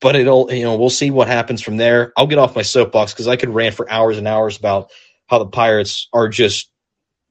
[0.00, 2.12] But it'll, you know, we'll see what happens from there.
[2.16, 4.90] I'll get off my soapbox because I could rant for hours and hours about
[5.28, 6.70] how the Pirates are just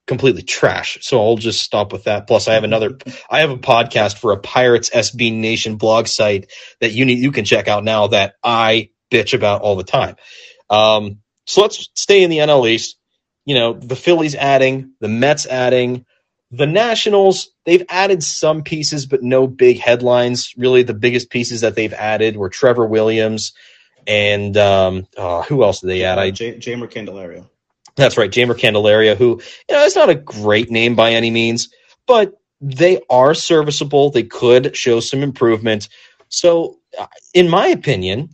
[0.08, 0.98] completely trash.
[1.02, 2.28] So I'll just stop with that.
[2.28, 2.98] Plus, I have another,
[3.30, 7.32] I have a podcast for a Pirates SB Nation blog site that you need, you
[7.32, 10.16] can check out now that I bitch about all the time.
[10.70, 12.98] Um, so let's stay in the NL East
[13.46, 16.06] you know, the Phillies adding, the Mets adding,
[16.52, 20.54] the Nationals, they've added some pieces, but no big headlines.
[20.58, 23.54] Really, the biggest pieces that they've added were Trevor Williams
[24.08, 26.20] and um, oh, who else did they add?
[26.20, 27.48] I J- Jeimer Candelario.
[27.96, 31.70] That's right, Jeimer Candelario, who you know is not a great name by any means,
[32.08, 34.10] but they are serviceable.
[34.10, 35.90] They could show some improvement.
[36.30, 38.30] So, uh, in my opinion,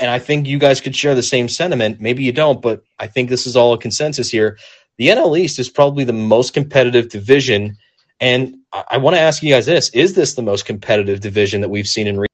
[0.00, 2.00] and I think you guys could share the same sentiment.
[2.00, 4.58] Maybe you don't, but I think this is all a consensus here.
[5.02, 7.76] The NL East is probably the most competitive division.
[8.20, 11.60] And I, I want to ask you guys this Is this the most competitive division
[11.62, 12.30] that we've seen in recent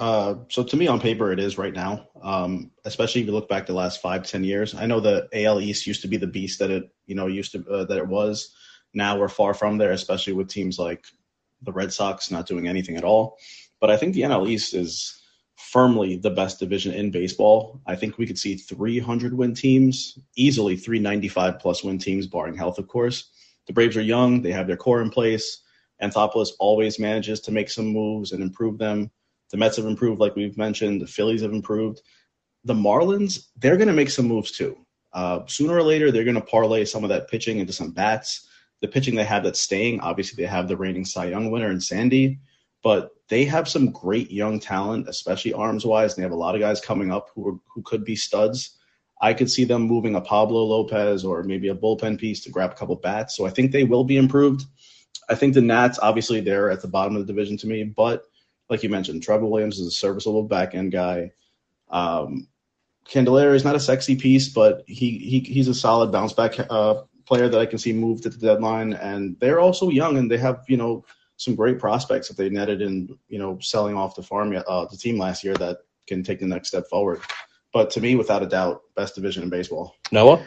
[0.00, 2.08] uh, so to me, on paper, it is right now.
[2.22, 4.74] Um, especially if you look back the last five, ten years.
[4.74, 7.52] I know the AL East used to be the beast that it, you know, used
[7.52, 8.52] to uh, that it was.
[8.92, 11.04] Now we're far from there, especially with teams like
[11.62, 13.36] the Red Sox not doing anything at all.
[13.78, 15.19] But I think the NL East is
[15.60, 17.80] firmly the best division in baseball.
[17.86, 22.78] I think we could see 300 win teams, easily 395 plus win teams, barring health,
[22.78, 23.30] of course.
[23.66, 25.62] The Braves are young, they have their core in place.
[26.02, 29.10] Anthopoulos always manages to make some moves and improve them.
[29.50, 31.02] The Mets have improved, like we've mentioned.
[31.02, 32.00] The Phillies have improved.
[32.64, 34.76] The Marlins, they're going to make some moves too.
[35.12, 38.48] Uh, sooner or later, they're going to parlay some of that pitching into some bats.
[38.80, 41.80] The pitching they have that's staying, obviously, they have the reigning Cy Young winner in
[41.80, 42.38] Sandy
[42.82, 46.14] but they have some great young talent, especially arms wise.
[46.14, 48.78] They have a lot of guys coming up who are, who could be studs.
[49.22, 52.72] I could see them moving a Pablo Lopez or maybe a bullpen piece to grab
[52.72, 53.36] a couple bats.
[53.36, 54.64] So I think they will be improved.
[55.28, 58.24] I think the Nats, obviously, they're at the bottom of the division to me, but
[58.68, 61.32] like you mentioned, Trevor Williams is a serviceable back end guy.
[61.90, 62.48] Um,
[63.06, 67.02] Candelario is not a sexy piece, but he, he he's a solid bounce back uh,
[67.26, 68.92] player that I can see moved at the deadline.
[68.92, 71.04] And they're also young and they have you know
[71.40, 74.96] some great prospects that they netted in, you know, selling off the farm, uh, the
[74.96, 77.18] team last year that can take the next step forward.
[77.72, 79.96] But to me, without a doubt, best division in baseball.
[80.12, 80.44] Noah?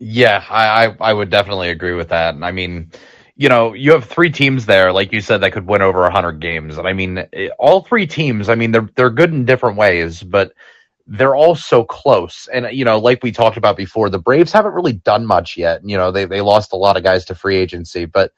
[0.00, 2.34] Yeah, I, I, I would definitely agree with that.
[2.34, 2.90] And I mean,
[3.36, 6.40] you know, you have three teams there, like you said, that could win over 100
[6.40, 6.76] games.
[6.76, 7.24] And I mean,
[7.60, 10.54] all three teams, I mean, they're, they're good in different ways, but
[11.06, 12.48] they're all so close.
[12.52, 15.82] And, you know, like we talked about before, the Braves haven't really done much yet.
[15.84, 18.32] You know, they, they lost a lot of guys to free agency, but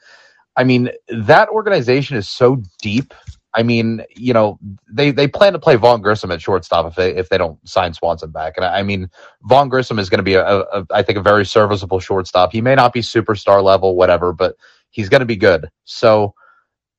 [0.56, 3.14] I mean, that organization is so deep.
[3.54, 4.58] I mean, you know,
[4.90, 7.94] they, they plan to play Vaughn Grissom at shortstop if they if they don't sign
[7.94, 8.54] Swanson back.
[8.56, 9.10] And I, I mean,
[9.42, 12.52] Vaughn Grissom is going to be a, a, I think, a very serviceable shortstop.
[12.52, 14.56] He may not be superstar level, whatever, but
[14.90, 15.70] he's going to be good.
[15.84, 16.34] So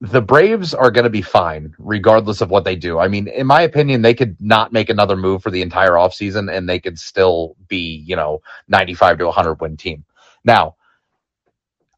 [0.02, 3.00] the Braves are going to be fine regardless of what they do.
[3.00, 6.54] I mean, in my opinion, they could not make another move for the entire offseason
[6.54, 10.06] and they could still be, you know, 95 to 100 win team.
[10.44, 10.76] Now,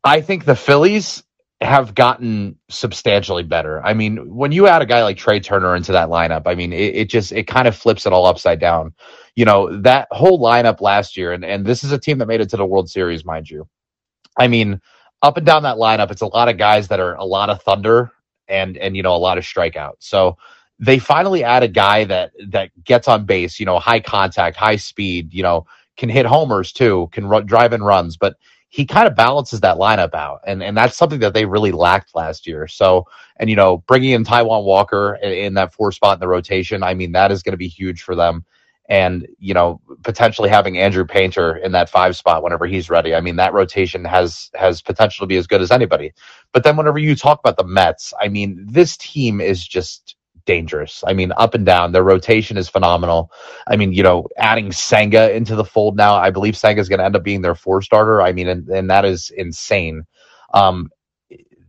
[0.03, 1.23] I think the Phillies
[1.61, 3.83] have gotten substantially better.
[3.83, 6.71] I mean, when you add a guy like Trea Turner into that lineup, I mean,
[6.71, 8.93] it, it, just it kind of flips it all upside down.
[9.35, 12.41] You know, that whole lineup last year, and, and this is a team that made
[12.41, 13.67] it to the World Series, mind you.
[14.37, 14.79] I mean,
[15.23, 17.61] up and down that lineup, it's a lot of guys that are a lot of
[17.63, 18.11] thunder
[18.47, 19.95] and and you know a lot of strikeouts.
[19.99, 20.37] So
[20.79, 24.75] they finally add a guy that that gets on base, you know, high contact, high
[24.75, 25.65] speed, you know,
[25.97, 28.35] can hit homers too, can run, drive in runs, but
[28.69, 30.41] he kind of balances that lineup out.
[30.45, 32.67] And, and that's something that they really lacked last year.
[32.67, 33.05] So,
[33.37, 36.83] and, you know, bringing in Taijuan Walker in, in that four spot in the rotation,
[36.83, 38.43] I mean, that is going to be huge for them.
[38.89, 43.15] And, you know, potentially having Andrew Painter in that five spot whenever he's ready.
[43.15, 46.13] I mean, that rotation has, has potential to be as good as anybody.
[46.51, 50.16] But then whenever you talk about the Mets, I mean, this team is just,
[50.47, 51.03] dangerous.
[51.05, 51.91] I mean, up and down.
[51.91, 53.31] Their rotation is phenomenal.
[53.67, 56.99] I mean, you know, adding Senga into the fold now, I believe Senga is going
[56.99, 58.23] to end up being their four starter.
[58.23, 60.05] I mean, and, and that is insane.
[60.55, 60.89] Um,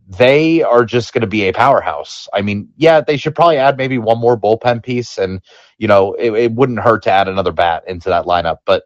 [0.07, 2.27] they are just going to be a powerhouse.
[2.33, 5.39] I mean, yeah, they should probably add maybe one more bullpen piece, and
[5.77, 8.57] you know, it, it wouldn't hurt to add another bat into that lineup.
[8.65, 8.83] But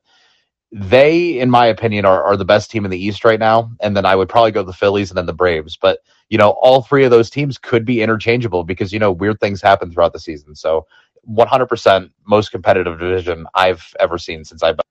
[0.75, 3.71] they, in my opinion, are, are the best team in the East right now.
[3.79, 5.77] And then I would probably go the Phillies and then the Braves.
[5.77, 9.39] But, you know, all three of those teams could be interchangeable because, you know, weird
[9.39, 10.55] things happen throughout the season.
[10.55, 10.88] So
[11.29, 14.83] 100% most competitive division I've ever seen since I've been.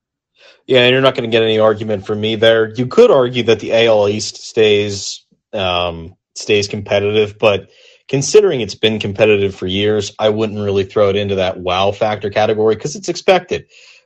[0.65, 2.73] Yeah, and you're not going to get any argument from me there.
[2.73, 7.69] You could argue that the AL East stays um, stays competitive, but
[8.07, 12.29] considering it's been competitive for years, I wouldn't really throw it into that wow factor
[12.29, 13.65] category because it's expected.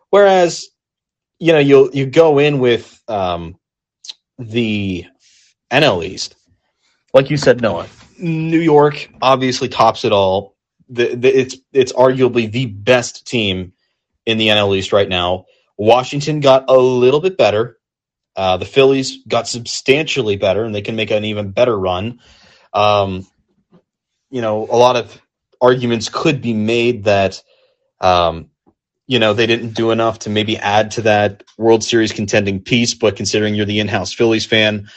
[0.10, 0.68] Whereas,
[1.39, 3.58] you know, you'll you go in with um,
[4.39, 5.06] the
[5.71, 6.36] NL East,
[7.13, 7.88] like you said, Noah.
[8.19, 10.56] New York obviously tops it all.
[10.89, 13.73] The, the, it's it's arguably the best team
[14.26, 15.45] in the NL East right now.
[15.78, 17.78] Washington got a little bit better.
[18.36, 22.19] Uh, the Phillies got substantially better, and they can make an even better run.
[22.73, 23.28] Um,
[24.30, 25.19] you know, a lot of
[25.62, 27.41] arguments could be made that,
[28.00, 28.50] um,
[29.08, 32.93] you know, they didn't do enough to maybe add to that World Series contending piece.
[32.93, 34.89] But considering you're the in-house Phillies fan,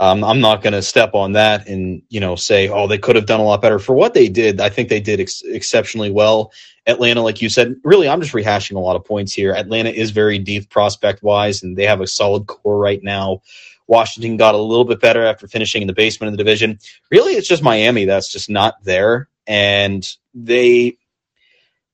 [0.00, 3.16] um, I'm not going to step on that and you know say, oh, they could
[3.16, 4.60] have done a lot better for what they did.
[4.60, 6.52] I think they did ex- exceptionally well.
[6.86, 9.52] Atlanta, like you said, really, I'm just rehashing a lot of points here.
[9.52, 13.42] Atlanta is very deep prospect wise, and they have a solid core right now.
[13.88, 16.78] Washington got a little bit better after finishing in the basement of the division.
[17.10, 20.96] Really, it's just Miami that's just not there, and they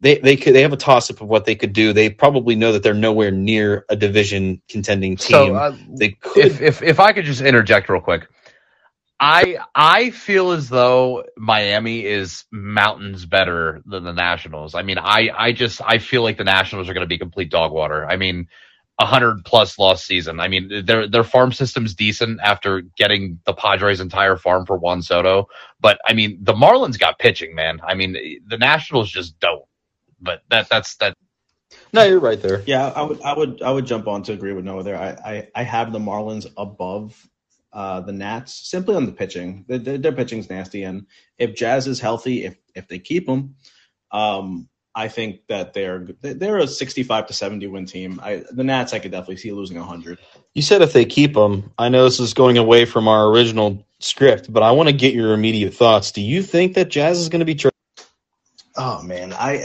[0.05, 1.95] they they could they have a toss up of what they could do.
[1.95, 5.33] They probably know that they're nowhere near a division contending team.
[5.35, 6.45] So, uh, they could.
[6.45, 8.29] if, if if I could just interject real quick,
[9.19, 14.75] I I feel as though Miami is mountains better than the Nationals.
[14.75, 17.51] I mean, I I just I feel like the Nationals are going to be complete
[17.51, 18.05] dog water.
[18.07, 18.47] I mean,
[18.99, 20.39] a hundred plus lost season.
[20.39, 25.01] I mean, their their farm system's decent after getting the Padres' entire farm for Juan
[25.01, 25.49] Soto,
[25.81, 27.81] but I mean, the Marlins got pitching, man.
[27.83, 29.65] I mean, the Nationals just don't.
[30.25, 31.15] But that that's that.
[31.93, 32.63] no, you're right there.
[32.67, 34.97] Yeah, I would, I would, I would jump on to agree with Noah there.
[34.99, 37.29] I, I, I have the Marlins above
[37.73, 39.65] uh, the Nats simply on the pitching.
[39.69, 41.07] Their, their, their pitching's nasty, and
[41.39, 43.57] if Jazz is healthy, if if they keep him,
[44.13, 48.21] um, I think that they're they're a 65 to 70 win team.
[48.23, 50.19] I, the Nats, I could definitely see losing 100.
[50.55, 51.73] You said if they keep them.
[51.79, 55.15] I know this is going away from our original script, but I want to get
[55.15, 56.13] your immediate thoughts.
[56.13, 57.55] Do you think that Jazz is going to be?
[57.57, 57.71] Tra-
[58.77, 59.65] Oh man, I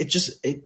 [0.00, 0.64] it just it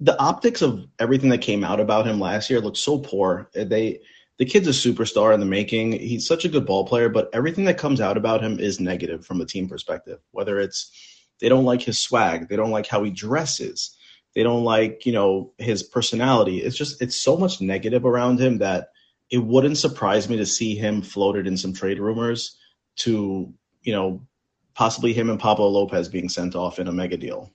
[0.00, 3.50] the optics of everything that came out about him last year looked so poor.
[3.54, 4.00] They
[4.38, 5.92] the kid's a superstar in the making.
[5.92, 9.26] He's such a good ball player, but everything that comes out about him is negative
[9.26, 10.18] from a team perspective.
[10.30, 10.90] Whether it's
[11.40, 13.94] they don't like his swag, they don't like how he dresses,
[14.34, 16.62] they don't like, you know, his personality.
[16.62, 18.88] It's just it's so much negative around him that
[19.28, 22.56] it wouldn't surprise me to see him floated in some trade rumors
[22.96, 24.26] to, you know,
[24.74, 27.52] possibly him and Pablo Lopez being sent off in a mega deal.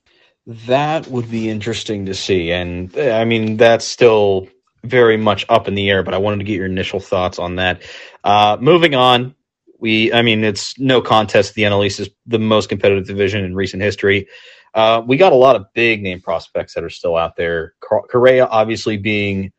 [0.47, 2.51] That would be interesting to see.
[2.51, 4.47] And I mean, that's still
[4.83, 7.55] very much up in the air, but I wanted to get your initial thoughts on
[7.55, 7.81] that.
[8.23, 9.35] Uh, moving on,
[9.79, 11.55] we, I mean, it's no contest.
[11.55, 14.27] The NL East is the most competitive division in recent history.
[14.73, 17.73] Uh, we got a lot of big name prospects that are still out there.
[17.79, 19.51] Correa, obviously, being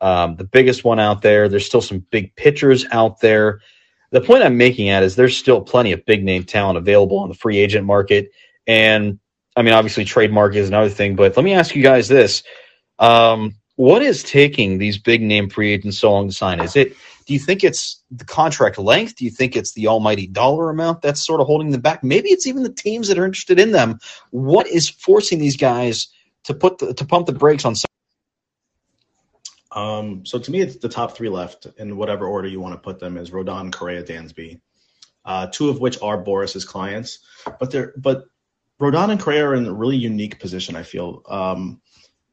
[0.00, 1.48] um, the biggest one out there.
[1.48, 3.60] There's still some big pitchers out there
[4.12, 7.28] the point I'm making at is there's still plenty of big name talent available on
[7.28, 8.30] the free agent market.
[8.66, 9.18] And
[9.56, 12.42] I mean, obviously, trademark is another thing, but let me ask you guys this.
[12.98, 16.60] Um, what is taking these big name free agents so long to sign?
[16.60, 16.94] Is it,
[17.26, 19.16] do you think it's the contract length?
[19.16, 22.02] Do you think it's the almighty dollar amount that's sort of holding them back?
[22.04, 23.98] Maybe it's even the teams that are interested in them.
[24.30, 26.08] What is forcing these guys
[26.44, 27.74] to put the, to pump the brakes on
[29.74, 32.78] um, so to me, it's the top three left in whatever order you want to
[32.78, 34.60] put them is Rodon, Correa, Dansby,
[35.24, 37.20] uh, two of which are Boras's clients.
[37.58, 38.26] But they're but
[38.80, 40.76] Rodon and Correa are in a really unique position.
[40.76, 41.80] I feel um,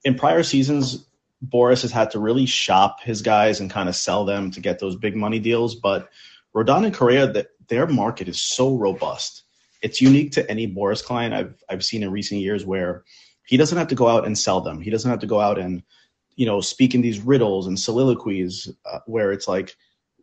[0.03, 1.05] in prior seasons,
[1.45, 4.79] Boras has had to really shop his guys and kind of sell them to get
[4.79, 5.75] those big money deals.
[5.75, 6.09] But
[6.55, 9.43] Rodon and Correa, the, their market is so robust.
[9.81, 13.03] It's unique to any Boras client I've I've seen in recent years where
[13.45, 14.81] he doesn't have to go out and sell them.
[14.81, 15.83] He doesn't have to go out and
[16.39, 19.75] you know, speaking these riddles and soliloquies uh, where it's like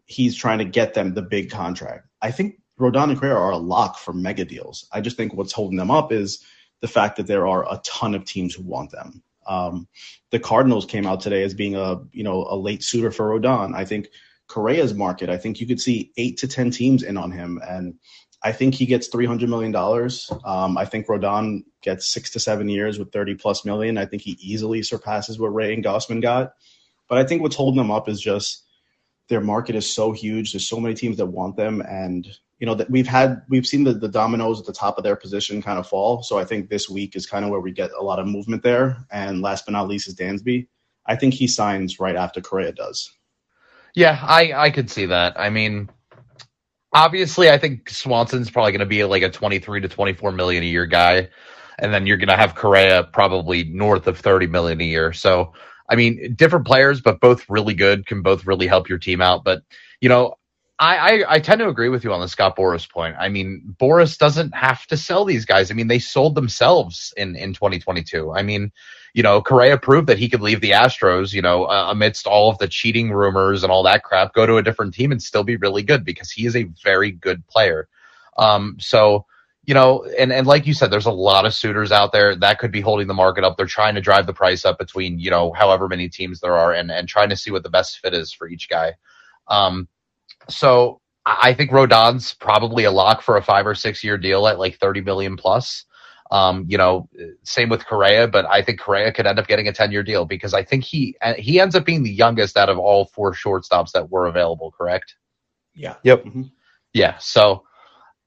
[0.06, 2.08] he's trying to get them the big contract.
[2.22, 4.86] I think Rodon and Correa are a lock for mega deals.
[4.92, 6.44] I just think what's holding them up is
[6.80, 9.22] the fact that there are a ton of teams who want them.
[9.46, 9.88] Um,
[10.30, 13.74] the Cardinals came out today as being a you know a late suitor for Rodon.
[13.74, 14.08] I think
[14.48, 15.30] Correa's market.
[15.30, 17.94] I think you could see eight to ten teams in on him, and
[18.42, 20.30] I think he gets three hundred million dollars.
[20.44, 23.98] Um, I think Rodon gets six to seven years with thirty plus million.
[23.98, 26.52] I think he easily surpasses what Ray and Gausman got.
[27.08, 28.64] But I think what's holding them up is just
[29.28, 30.52] their market is so huge.
[30.52, 32.26] There's so many teams that want them, and
[32.58, 35.16] you know that we've had we've seen the, the dominoes at the top of their
[35.16, 36.22] position kind of fall.
[36.22, 38.62] So I think this week is kind of where we get a lot of movement
[38.62, 39.04] there.
[39.10, 40.66] And last but not least is Dansby.
[41.06, 43.10] I think he signs right after Correa does.
[43.94, 45.38] Yeah, I I could see that.
[45.38, 45.90] I mean,
[46.92, 50.66] obviously, I think Swanson's probably going to be like a 23 to 24 million a
[50.66, 51.28] year guy,
[51.78, 55.12] and then you're going to have Correa probably north of 30 million a year.
[55.12, 55.52] So,
[55.90, 59.44] I mean, different players, but both really good, can both really help your team out.
[59.44, 59.62] But
[60.00, 60.36] you know,
[60.78, 63.16] I, I, I tend to agree with you on the Scott Boras point.
[63.18, 65.70] I mean, Boras doesn't have to sell these guys.
[65.70, 68.32] I mean, they sold themselves in in 2022.
[68.32, 68.70] I mean,
[69.14, 72.50] you know, Correa proved that he could leave the Astros, you know, uh, amidst all
[72.50, 75.44] of the cheating rumors and all that crap, go to a different team and still
[75.44, 77.88] be really good because he is a very good player.
[78.36, 79.24] Um, so,
[79.64, 82.58] you know, and, and like you said, there's a lot of suitors out there that
[82.58, 83.56] could be holding the market up.
[83.56, 86.74] They're trying to drive the price up between, you know, however many teams there are
[86.74, 88.92] and, and trying to see what the best fit is for each guy.
[89.48, 89.88] Um,
[90.48, 94.58] so I think Rodon's probably a lock for a five or six year deal at
[94.58, 95.84] like 30 million plus.
[96.30, 97.08] Um, you know,
[97.44, 100.24] same with Correa, but I think Correa could end up getting a 10 year deal
[100.24, 103.92] because I think he he ends up being the youngest out of all four shortstops
[103.92, 105.14] that were available, correct?
[105.74, 105.96] Yeah.
[106.02, 106.24] Yep.
[106.24, 106.42] Mm-hmm.
[106.92, 107.18] Yeah.
[107.18, 107.64] So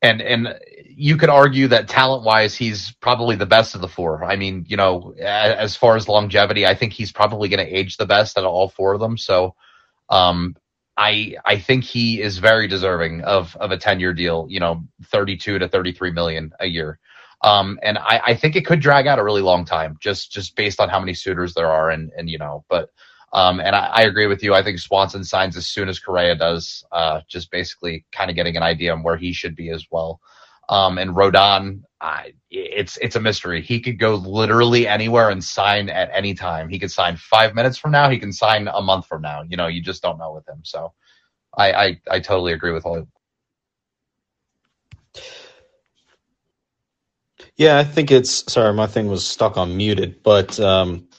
[0.01, 0.55] and and
[0.85, 4.23] you could argue that talent wise he's probably the best of the four.
[4.23, 7.97] I mean, you know, as far as longevity, I think he's probably going to age
[7.97, 9.17] the best out of all four of them.
[9.17, 9.55] So
[10.09, 10.55] um
[10.99, 14.83] I I think he is very deserving of of a 10 year deal, you know,
[15.05, 16.99] 32 to 33 million a year.
[17.41, 20.57] Um, and I, I think it could drag out a really long time, just just
[20.57, 22.89] based on how many suitors there are, and and you know, but
[23.31, 24.53] um, and I, I agree with you.
[24.53, 28.57] I think Swanson signs as soon as Correa does, uh, just basically kind of getting
[28.57, 30.19] an idea on where he should be as well.
[30.69, 33.61] Um, and Rodon, I, it's it's a mystery.
[33.63, 36.69] He could go literally anywhere and sign at any time.
[36.69, 38.09] He could sign five minutes from now.
[38.09, 39.43] He can sign a month from now.
[39.47, 40.61] You know, you just don't know with him.
[40.63, 40.93] So,
[41.57, 43.07] I I, I totally agree with all
[47.57, 51.09] Yeah, I think it's sorry, my thing was stuck on muted, but um,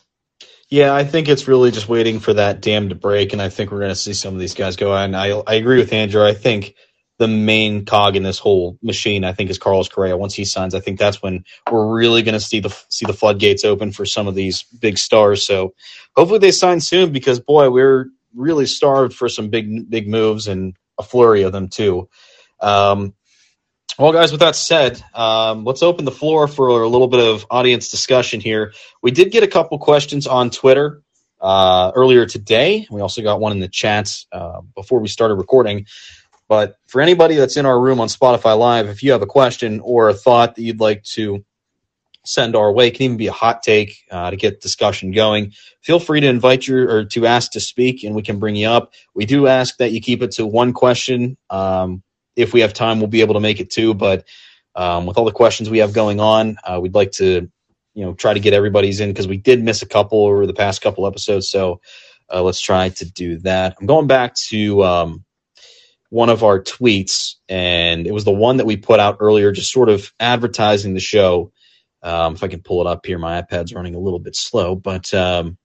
[0.71, 3.71] yeah, I think it's really just waiting for that dam to break, and I think
[3.73, 4.95] we're going to see some of these guys go.
[4.97, 6.25] And I I agree with Andrew.
[6.25, 6.75] I think
[7.21, 10.17] the main cog in this whole machine, I think, is Carlos Correa.
[10.17, 13.13] Once he signs, I think that's when we're really going to see the see the
[13.13, 15.45] floodgates open for some of these big stars.
[15.45, 15.75] So
[16.17, 20.75] hopefully they sign soon, because boy, we're really starved for some big big moves and
[20.99, 22.09] a flurry of them too.
[22.59, 23.13] Um,
[23.99, 27.45] well, guys, with that said, um, let's open the floor for a little bit of
[27.51, 28.73] audience discussion here.
[29.03, 31.03] We did get a couple questions on Twitter
[31.39, 32.87] uh, earlier today.
[32.91, 35.85] We also got one in the chats uh, before we started recording.
[36.51, 39.79] But for anybody that's in our room on Spotify Live, if you have a question
[39.79, 41.45] or a thought that you'd like to
[42.25, 45.53] send our way, it can even be a hot take uh, to get discussion going.
[45.81, 48.67] Feel free to invite your or to ask to speak, and we can bring you
[48.67, 48.95] up.
[49.15, 51.37] We do ask that you keep it to one question.
[51.51, 52.03] Um,
[52.35, 53.95] if we have time, we'll be able to make it two.
[53.95, 54.27] But
[54.75, 57.49] um, with all the questions we have going on, uh, we'd like to,
[57.95, 60.53] you know, try to get everybody's in because we did miss a couple over the
[60.53, 61.49] past couple episodes.
[61.49, 61.81] So
[62.29, 63.77] uh, let's try to do that.
[63.81, 65.25] I'm going back to um,
[66.11, 69.73] one of our tweets, and it was the one that we put out earlier, just
[69.73, 71.53] sort of advertising the show.
[72.03, 74.75] Um, if I can pull it up here, my iPad's running a little bit slow,
[74.75, 75.57] but um,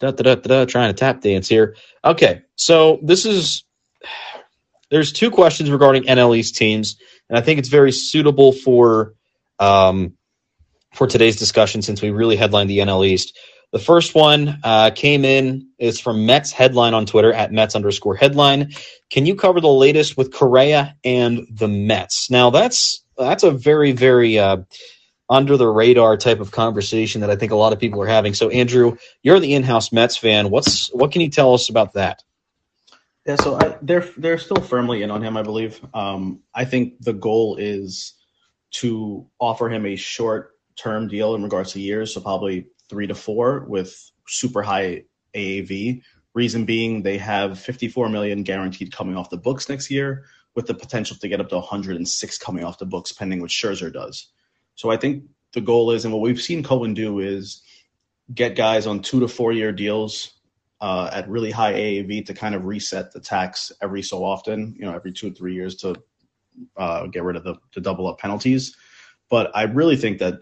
[0.00, 1.76] da, da, da, da, trying to tap dance here.
[2.04, 3.64] Okay, so this is
[4.90, 6.96] there's two questions regarding NL East teams,
[7.28, 9.14] and I think it's very suitable for
[9.60, 10.14] um,
[10.94, 13.38] for today's discussion since we really headlined the NL East.
[13.74, 18.14] The first one uh, came in is from Mets headline on Twitter at Mets underscore
[18.14, 18.72] headline.
[19.10, 22.30] Can you cover the latest with Correa and the Mets?
[22.30, 24.58] Now that's that's a very very uh,
[25.28, 28.32] under the radar type of conversation that I think a lot of people are having.
[28.32, 30.50] So Andrew, you're the in-house Mets fan.
[30.50, 32.22] What's what can you tell us about that?
[33.26, 35.84] Yeah, so I, they're they're still firmly in on him, I believe.
[35.92, 38.12] Um, I think the goal is
[38.74, 43.14] to offer him a short term deal in regards to years, so probably three to
[43.14, 45.04] four with super high
[45.34, 46.02] AAV.
[46.34, 50.24] Reason being, they have 54 million guaranteed coming off the books next year,
[50.54, 53.92] with the potential to get up to 106 coming off the books, pending what Scherzer
[53.92, 54.28] does.
[54.74, 57.62] So I think the goal is, and what we've seen Cohen do is
[58.32, 60.32] get guys on two to four year deals
[60.80, 64.84] uh, at really high AAV to kind of reset the tax every so often, you
[64.84, 65.94] know, every two or three years to
[66.76, 68.76] uh, get rid of the to double up penalties.
[69.30, 70.40] But I really think that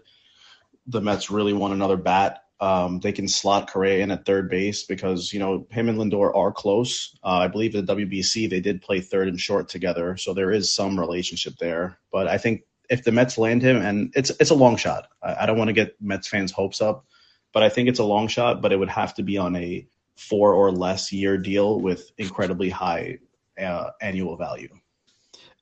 [0.87, 2.43] the Mets really want another bat.
[2.59, 6.35] Um, they can slot Correa in at third base because you know him and Lindor
[6.35, 7.17] are close.
[7.23, 10.73] Uh, I believe the WBC they did play third and short together, so there is
[10.73, 11.99] some relationship there.
[12.11, 15.07] But I think if the Mets land him, and it's it's a long shot.
[15.21, 17.05] I, I don't want to get Mets fans' hopes up,
[17.51, 18.61] but I think it's a long shot.
[18.61, 22.69] But it would have to be on a four or less year deal with incredibly
[22.69, 23.17] high
[23.59, 24.69] uh, annual value.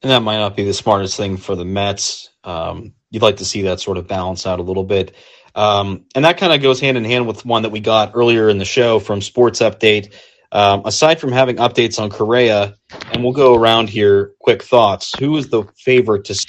[0.02, 2.30] And that might not be the smartest thing for the Mets.
[2.43, 5.16] Um, you'd like to see that sort of balance out a little bit.
[5.54, 8.49] Um, and that kind of goes hand in hand with one that we got earlier
[8.49, 10.14] in the show from Sports Update.
[10.54, 12.76] Um, aside from having updates on Correa,
[13.14, 15.18] and we'll go around here, quick thoughts.
[15.18, 16.45] Who is the favorite to?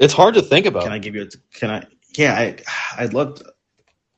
[0.00, 0.84] It's hard to think about.
[0.84, 1.22] Can I give you?
[1.22, 1.86] A, can I?
[2.16, 2.56] Yeah, I.
[2.96, 3.36] I'd love.
[3.36, 3.52] To,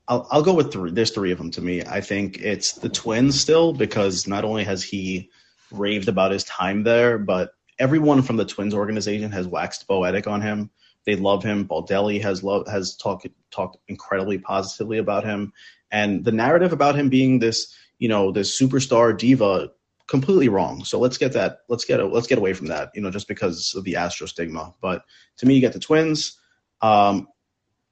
[0.08, 0.90] I'll, I'll go with three.
[0.90, 1.82] There's three of them to me.
[1.82, 5.30] I think it's the Twins still because not only has he
[5.70, 10.40] raved about his time there, but everyone from the Twins organization has waxed poetic on
[10.40, 10.70] him.
[11.04, 11.66] They love him.
[11.66, 15.52] Baldelli has loved, has talked talked incredibly positively about him,
[15.90, 19.70] and the narrative about him being this you know this superstar diva
[20.06, 20.84] completely wrong.
[20.84, 22.90] So let's get that let's get let's get away from that.
[22.94, 24.74] You know, just because of the Astro stigma.
[24.80, 25.04] But
[25.38, 26.38] to me, you get the Twins.
[26.80, 27.28] Um,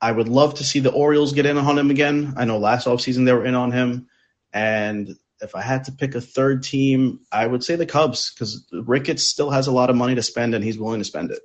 [0.00, 2.34] I would love to see the Orioles get in on him again.
[2.36, 4.08] I know last offseason they were in on him,
[4.52, 8.66] and if I had to pick a third team, I would say the Cubs because
[8.72, 11.40] Ricketts still has a lot of money to spend and he's willing to spend it.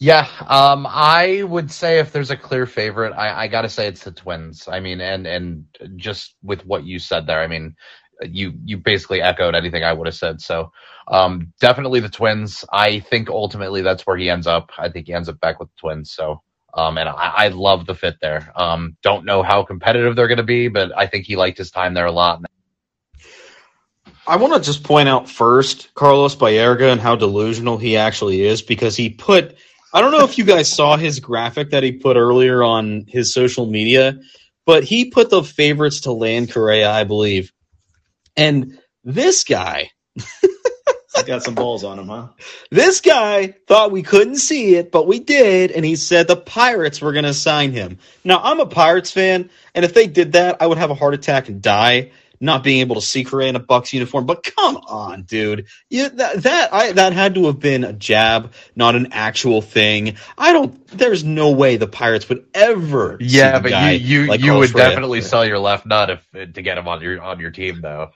[0.00, 3.88] Yeah, um, I would say if there's a clear favorite, I, I got to say
[3.88, 4.68] it's the Twins.
[4.68, 5.64] I mean, and and
[5.96, 7.74] just with what you said there, I mean,
[8.22, 10.40] you you basically echoed anything I would have said.
[10.40, 10.70] So,
[11.08, 12.64] um, definitely the Twins.
[12.72, 14.70] I think ultimately that's where he ends up.
[14.78, 16.12] I think he ends up back with the Twins.
[16.12, 16.42] So,
[16.74, 18.52] um, and I, I love the fit there.
[18.54, 21.70] Um, don't know how competitive they're going to be, but I think he liked his
[21.70, 22.42] time there a lot.
[24.26, 28.60] I want to just point out first Carlos Baerga and how delusional he actually is
[28.60, 29.56] because he put
[29.92, 33.32] I don't know if you guys saw his graphic that he put earlier on his
[33.32, 34.20] social media,
[34.66, 37.52] but he put the favorites to land Correa, I believe.
[38.36, 39.90] And this guy,
[41.26, 42.28] got some balls on him, huh?
[42.70, 47.00] this guy thought we couldn't see it, but we did, and he said the Pirates
[47.00, 47.98] were going to sign him.
[48.24, 51.14] Now, I'm a Pirates fan, and if they did that, I would have a heart
[51.14, 52.10] attack and die
[52.40, 54.26] not being able to see Correa in a Bucs uniform.
[54.26, 58.52] But come on, dude, you, that that I, that had to have been a jab,
[58.76, 60.16] not an actual thing.
[60.36, 60.86] I don't.
[60.88, 63.16] There's no way the Pirates would ever.
[63.20, 64.88] Yeah, see a but guy you you, like you would Correa.
[64.90, 68.10] definitely sell your left nut if to get him on your on your team though.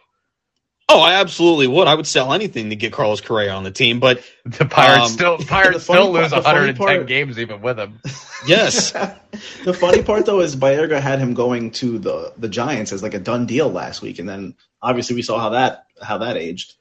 [0.95, 1.89] Oh, I absolutely would.
[1.89, 3.99] I would sell anything to get Carlos Correa on the team.
[4.01, 7.63] But The Pirates Um, still Pirates funny still part- lose the 110 part- games even
[7.63, 8.01] with him.
[8.47, 8.93] yes,
[9.65, 13.15] the funny part though is Baerga had him going to the the Giants as like
[13.15, 16.75] a done deal last week, and then obviously we saw how that how that aged.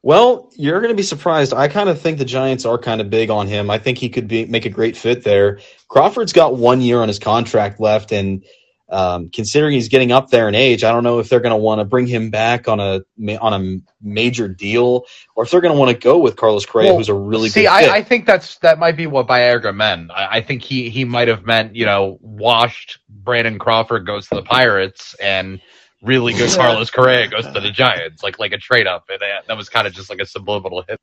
[0.00, 1.52] Well, you're going to be surprised.
[1.52, 3.68] I kind of think the Giants are kind of big on him.
[3.68, 5.58] I think he could be make a great fit there.
[5.88, 8.44] Crawford's got one year on his contract left, and
[8.90, 11.58] um, considering he's getting up there in age, I don't know if they're going to
[11.58, 13.02] want to bring him back on a
[13.38, 15.04] on a major deal,
[15.36, 17.50] or if they're going to want to go with Carlos Correa, Well, who's a really
[17.50, 17.90] See, good fit.
[17.90, 20.10] I, I think that's that might be what Viagra meant.
[20.10, 24.36] I, I think he he might have meant you know washed Brandon Crawford goes to
[24.36, 25.60] the Pirates and
[26.02, 29.46] really good Carlos Correa goes to the Giants, like like a trade up, and that,
[29.48, 30.98] that was kind of just like a subliminal hit.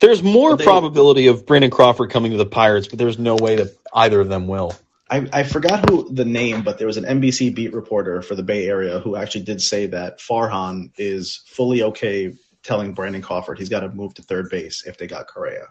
[0.00, 3.56] There's more they- probability of Brandon Crawford coming to the Pirates, but there's no way
[3.56, 4.74] that either of them will.
[5.08, 8.42] I, I forgot who the name, but there was an NBC beat reporter for the
[8.42, 12.34] Bay Area who actually did say that Farhan is fully okay
[12.64, 15.68] telling Brandon Crawford he's got to move to third base if they got Correa.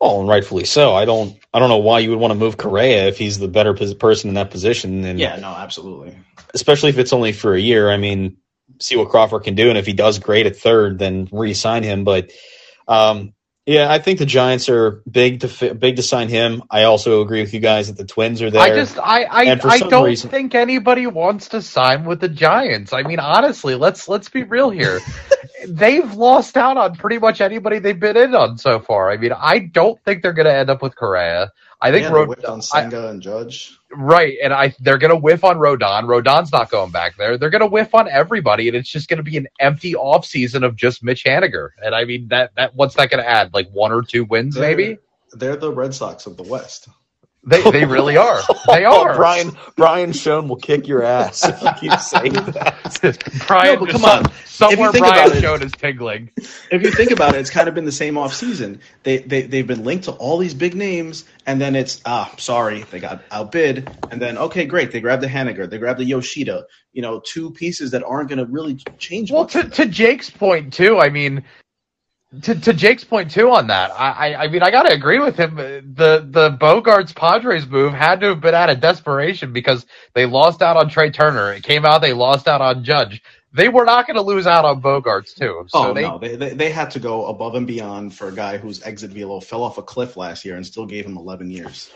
[0.00, 0.94] Oh, and rightfully so.
[0.94, 1.38] I don't.
[1.52, 4.28] I don't know why you would want to move Correa if he's the better person
[4.28, 5.04] in that position.
[5.04, 6.16] And Yeah, no, absolutely.
[6.54, 7.90] especially if it's only for a year.
[7.90, 8.38] I mean,
[8.78, 12.04] see what Crawford can do, and if he does great at third, then re-sign him.
[12.04, 12.30] But
[12.88, 13.34] um,
[13.66, 16.62] yeah, I think the Giants are big to fi- big to sign him.
[16.70, 18.60] I also agree with you guys that the Twins are there.
[18.62, 22.92] I just I I, I don't reason- think anybody wants to sign with the Giants.
[22.92, 25.00] I mean, honestly, let's let's be real here.
[25.68, 29.10] they've lost out on pretty much anybody they've been in on so far.
[29.10, 31.52] I mean, I don't think they're going to end up with Correa.
[31.82, 33.78] I think yeah, Ro- whipped on Senga and Judge.
[33.90, 36.04] right, and I they're going to whiff on Rodon.
[36.04, 37.38] Rodon's not going back there.
[37.38, 40.26] They're going to whiff on everybody, and it's just going to be an empty off
[40.26, 41.70] season of just Mitch Haniger.
[41.82, 43.54] And I mean that that what's that going to add?
[43.54, 44.98] Like one or two wins, They're- maybe.
[45.32, 46.88] They're the Red Sox of the West.
[47.42, 48.40] They they really are.
[48.66, 49.16] They Oh, are.
[49.16, 53.42] Brian Brian Schoen will kick your ass if you keep saying that.
[53.46, 54.24] Brian, No, come on.
[54.44, 56.30] some- somewhere If you think Brian about it- showed is tingling.
[56.70, 58.80] If you think about it, it's kind of been the same off season.
[59.04, 62.82] They they they've been linked to all these big names, and then it's ah sorry
[62.90, 66.66] they got outbid, and then okay great they grabbed the Haniger, they grabbed the Yoshida,
[66.92, 69.32] you know two pieces that aren't going to really change.
[69.32, 70.98] Well, much to, to Jake's point too.
[70.98, 71.42] I mean,
[72.42, 73.90] to, to Jake's point too on that.
[73.92, 75.56] I, I I mean I gotta agree with him.
[75.56, 80.62] The the Bogaerts Padres move had to have been out of desperation because they lost
[80.62, 81.52] out on Trea Turner.
[81.52, 83.22] It came out they lost out on Judge.
[83.52, 85.64] They were not going to lose out on Bogaerts too.
[85.68, 88.32] So oh they, no, they, they they had to go above and beyond for a
[88.32, 91.50] guy whose exit velo fell off a cliff last year and still gave him 11
[91.50, 91.90] years.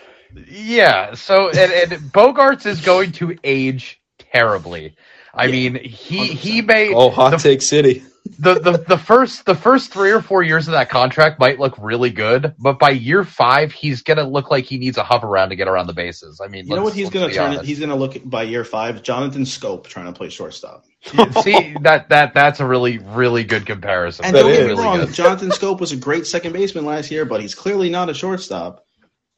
[0.48, 1.14] Yeah.
[1.14, 4.96] So and, and Bogaerts is going to age terribly.
[5.34, 6.66] I Yeah, mean, he he 100%.
[6.66, 8.04] may Oh, hot the- take city.
[8.38, 11.74] The, the the first the first three or four years of that contract might look
[11.78, 15.50] really good, but by year five, he's gonna look like he needs a hover around
[15.50, 16.40] to get around the bases.
[16.42, 17.64] I mean, You know what he's gonna turn it?
[17.64, 19.02] He's going to look by year five.
[19.02, 20.84] Jonathan Schoop trying to play shortstop.
[21.42, 24.24] See that that that's a really really good comparison.
[24.24, 25.12] And That don't get me really wrong, good.
[25.12, 28.84] Jonathan Schoop was a great second baseman last year, but he's clearly not a shortstop.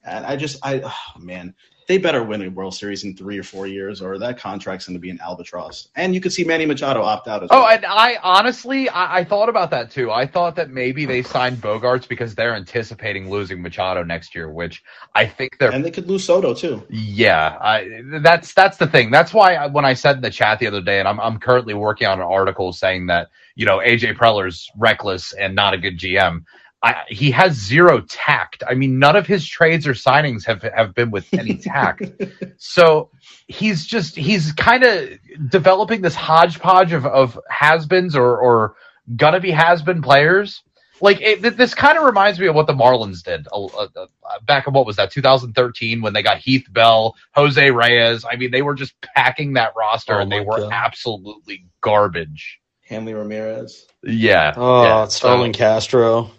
[0.05, 1.55] And I just, I, oh, man,
[1.87, 4.95] they better win a World Series in three or four years, or that contract's going
[4.95, 5.89] to be an albatross.
[5.95, 7.68] And you could see Manny Machado opt out as oh, well.
[7.68, 10.11] Oh, and I honestly, I, I thought about that too.
[10.11, 14.82] I thought that maybe they signed Bogaerts because they're anticipating losing Machado next year, which
[15.14, 16.84] I think they're and they could lose Soto too.
[16.91, 19.11] Yeah, I, that's that's the thing.
[19.12, 21.39] That's why I, when I said in the chat the other day, and I'm I'm
[21.39, 25.78] currently working on an article saying that you know AJ Preller's reckless and not a
[25.78, 26.45] good GM.
[26.83, 28.62] I, he has zero tact.
[28.68, 32.03] I mean, none of his trades or signings have have been with any tact.
[32.59, 33.11] so
[33.49, 35.09] he's just he's kind of
[35.49, 38.74] developing this hodgepodge of of has-beens or or
[39.16, 40.62] gonna be has-been players.
[41.01, 44.07] Like it, th- this kind of reminds me of what the Marlins did uh, uh,
[44.47, 48.24] back in what was that 2013 when they got Heath Bell, Jose Reyes.
[48.31, 50.72] I mean, they were just packing that roster Oh and they were God.
[50.72, 52.61] absolutely garbage.
[52.89, 53.87] Hanley Ramirez.
[54.05, 54.55] Yeah.
[54.57, 55.05] Oh, yeah.
[55.05, 56.31] it's Starlin Castro.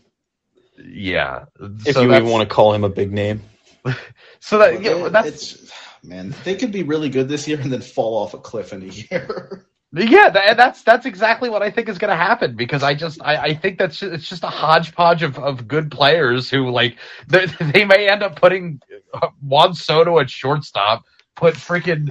[0.78, 1.46] So, yeah.
[1.86, 3.42] If so you even want to call him a big name.
[4.40, 5.72] So that yeah, that's it's,
[6.04, 8.84] man, they could be really good this year and then fall off a cliff in
[8.84, 9.66] a year.
[9.94, 13.22] Yeah, that, that's that's exactly what I think is going to happen because I just
[13.24, 16.98] I, I think that's just, it's just a hodgepodge of, of good players who like
[17.28, 18.82] they, they may end up putting
[19.14, 21.06] uh, Juan Soto at shortstop,
[21.38, 22.10] put freaking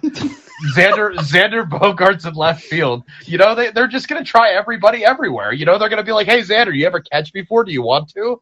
[0.75, 3.05] Xander Xander Bogaerts in left field.
[3.27, 5.53] You know they they're just going to try everybody everywhere.
[5.53, 7.62] You know they're going to be like, hey Xander, you ever catch before?
[7.62, 8.41] Do you want to?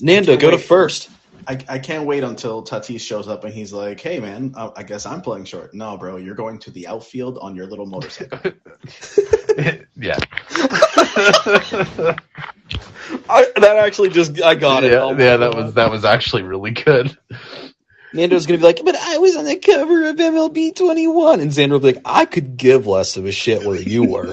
[0.00, 1.10] Nando, go to first.
[1.46, 4.82] I, I can't wait until Tatis shows up and he's like, "Hey man, uh, I
[4.82, 8.40] guess I'm playing short." No, bro, you're going to the outfield on your little motorcycle.
[9.96, 10.18] yeah.
[13.28, 14.92] I, that actually just I got it.
[14.92, 15.54] Yeah, Oh yeah, that God.
[15.54, 17.16] was that was actually really good.
[18.12, 21.72] Nando's gonna be like, but I was on the cover of MLB 21, and Xander
[21.72, 24.32] will be like, I could give less of a shit where you were.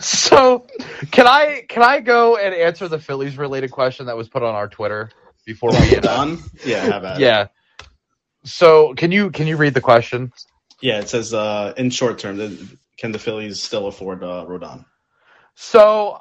[0.00, 0.66] So
[1.10, 4.54] can I can I go and answer the Phillies related question that was put on
[4.54, 5.10] our Twitter
[5.44, 6.38] before we end on?
[6.64, 7.22] Yeah, have at it.
[7.22, 7.48] Yeah.
[8.44, 10.32] So can you can you read the question?
[10.80, 12.38] Yeah, it says uh, in short term,
[12.98, 14.84] can the Phillies still afford uh, Rodon?
[15.54, 16.20] So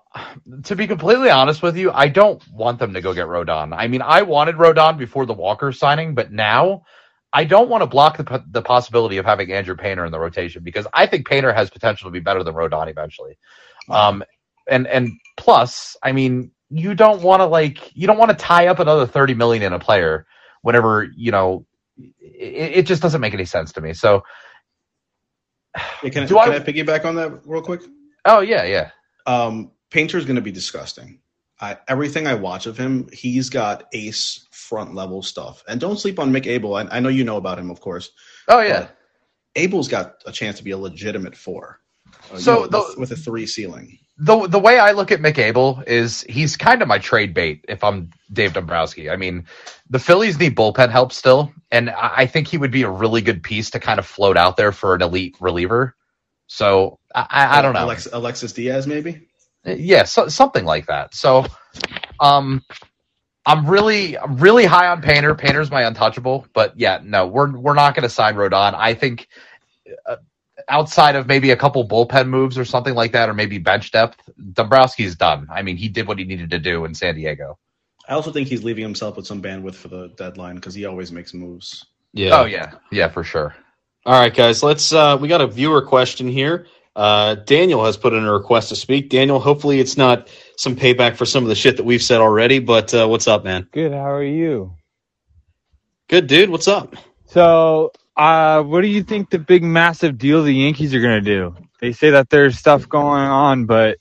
[0.64, 3.74] to be completely honest with you, I don't want them to go get Rodon.
[3.76, 6.84] I mean, I wanted Rodon before the Walker signing, but now
[7.34, 10.64] I don't want to block the, the possibility of having Andrew Painter in the rotation
[10.64, 13.38] because I think Painter has potential to be better than Rodon eventually.
[13.90, 14.24] Um,
[14.70, 18.68] and and plus, I mean, you don't want to like you don't want to tie
[18.68, 20.26] up another thirty million in a player
[20.62, 21.66] whenever you know
[21.98, 23.94] it, it just doesn't make any sense to me.
[23.94, 24.24] So,
[26.04, 27.82] Yeah, can, I, can I- I piggyback on that real quick?
[28.26, 28.92] oh yeah, yeah,
[29.26, 31.21] Um, Painter's going to be disgusting.
[31.62, 35.64] I, everything I watch of him, he's got ace front level stuff.
[35.68, 36.74] And don't sleep on Mick Abel.
[36.76, 38.10] I, I know you know about him, of course.
[38.48, 38.88] oh yeah.
[39.56, 41.80] Abel's got a chance to be a legitimate four.
[42.32, 44.00] Uh, you So know, the- with, a three ceiling.
[44.18, 47.66] the the way I look at Mick Abel is he's kind of my trade bait
[47.68, 49.10] if I'm Dave Dombrowski.
[49.10, 49.46] I mean,
[49.90, 53.22] the Phillies need bullpen help still, and I, I think he would be a really
[53.22, 55.96] good piece to kind of float out there for an elite reliever.
[56.48, 57.80] So I, I, I don't know.
[57.82, 59.28] Alex, Alexis Diaz, maybe.
[59.66, 61.14] Yeah, so, something like that.
[61.14, 61.46] So,
[62.20, 62.64] um,
[63.46, 65.34] I'm really, I'm really high on Painter.
[65.36, 68.74] Painter's my untouchable, but yeah, no, we're we're not going to sign Rodon.
[68.76, 69.28] I think
[70.06, 70.18] uh,
[70.68, 74.30] outside of maybe a couple bullpen moves or something like that, or maybe bench depth,
[74.54, 75.48] Dombrowski's done.
[75.52, 77.58] I mean, he did what he needed to do in San Diego.
[78.08, 81.12] I also think he's leaving himself with some bandwidth for the deadline because he always
[81.12, 81.86] makes moves.
[82.14, 82.42] Yeah.
[82.42, 83.56] Oh yeah, yeah, for sure.
[84.06, 84.62] All right, guys.
[84.64, 84.94] Let's.
[84.94, 86.68] Uh, we got a viewer question here.
[86.96, 89.10] Uh, Daniel has put in a request to speak.
[89.10, 92.60] Daniel, hopefully it's not some payback for some of the shit that we've said already.
[92.60, 93.68] But uh, what's up, man?
[93.72, 93.92] Good.
[93.94, 94.76] How are you?
[96.10, 96.50] Good, dude.
[96.50, 96.96] What's up?
[97.28, 101.26] So, uh, what do you think the big massive deal the Yankees are going to
[101.26, 101.56] do?
[101.80, 103.98] They say that there's stuff going on, but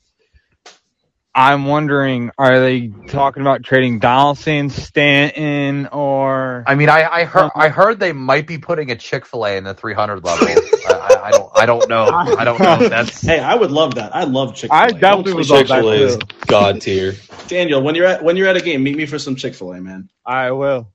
[1.35, 7.51] I'm wondering, are they talking about trading Donaldson, Stanton, or I mean, I, I heard
[7.55, 10.49] I heard they might be putting a Chick Fil A in the 300 level.
[10.49, 13.71] I, I, I don't I don't know I don't know if that's Hey, I would
[13.71, 14.15] love that.
[14.15, 14.73] I love Chick.
[14.73, 16.27] I definitely would love Chick Fil A is too.
[16.47, 17.15] god tier.
[17.47, 19.73] Daniel, when you're at when you're at a game, meet me for some Chick Fil
[19.73, 20.09] A, man.
[20.27, 20.93] I will.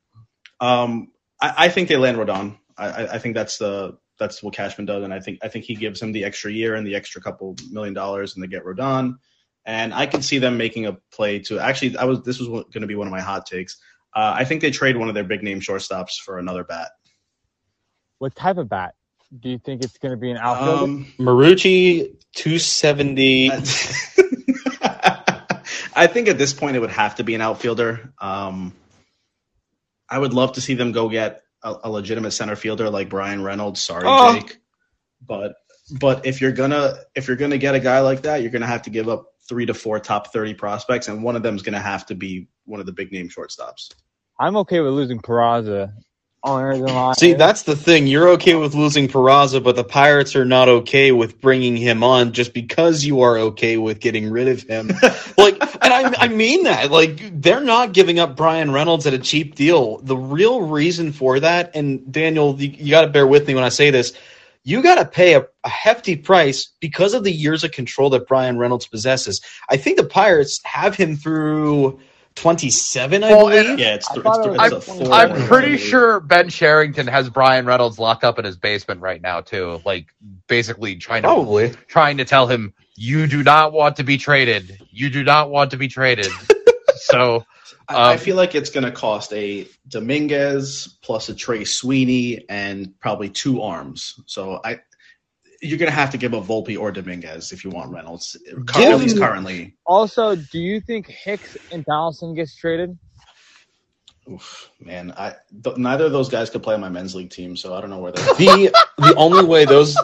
[0.60, 1.12] Um,
[1.42, 2.58] I, I think they land Rodon.
[2.78, 5.64] I, I, I think that's the that's what Cashman does, and I think I think
[5.64, 8.66] he gives him the extra year and the extra couple million dollars, and they get
[8.66, 9.16] Rodon.
[9.66, 11.98] And I can see them making a play to actually.
[11.98, 13.78] I was this was going to be one of my hot takes.
[14.14, 16.92] Uh, I think they trade one of their big name shortstops for another bat.
[18.20, 18.94] What type of bat?
[19.40, 20.84] Do you think it's going to be an outfielder?
[20.84, 23.52] Um, Marucci, two seventy.
[25.98, 28.14] I think at this point it would have to be an outfielder.
[28.20, 28.74] Um,
[30.10, 33.42] I would love to see them go get a, a legitimate center fielder like Bryan
[33.44, 33.82] Reynolds.
[33.82, 34.34] Sorry, Oh.
[34.34, 34.58] Jake,
[35.26, 35.56] but
[36.00, 38.84] but if you're gonna if you're gonna get a guy like that, you're gonna have
[38.84, 41.80] to give up three to four top thirty prospects, and one of them is gonna
[41.80, 43.92] have to be one of the big name shortstops.
[44.40, 45.94] I'm okay with losing Peraza.
[46.46, 48.06] Oh, Only reason See, that's the thing.
[48.06, 52.34] You're okay with losing Peraza, but the Pirates are not okay with bringing him on
[52.34, 54.90] just because you are okay with getting rid of him.
[55.40, 56.92] like, and I, I mean that.
[56.92, 59.98] Like, they're not giving up Bryan Reynolds at a cheap deal.
[60.04, 63.64] The real reason for that, and Daniel, you, you got to bear with me when
[63.64, 64.14] I say this,
[64.66, 68.28] you got to pay a, a hefty price because of the years of control that
[68.28, 69.40] Bryan Reynolds possesses.
[69.70, 72.00] I think the Pirates have him through
[72.36, 73.70] 27, I Well, believe.
[73.70, 75.14] and- Yeah, it's, I th- thought it's, it th- was it's a I'm- four.
[75.42, 79.40] I'm pretty sure Ben Cherington has Bryan Reynolds locked up in his basement right now
[79.40, 80.08] too, like
[80.48, 81.70] basically trying to Probably.
[81.88, 84.80] trying to tell him you do not want to be traded.
[84.90, 86.28] You do not want to be traded.
[86.96, 87.46] so
[87.88, 92.46] I, I Um, feel like it's going to cost a Dominguez plus a Trey Sweeney
[92.50, 94.20] and probably two arms.
[94.28, 94.80] So I,
[95.62, 98.36] you're going to have to give a Volpe or Dominguez if you want Reynolds.
[98.68, 99.76] Cur- Give at least currently.
[99.86, 102.98] Also, do you think Hicks and Donaldson gets traded?
[104.32, 107.56] Oof, man, I th- neither of those guys could play on my men's league team,
[107.56, 108.22] so I don't know where they.
[108.24, 109.96] the the only way those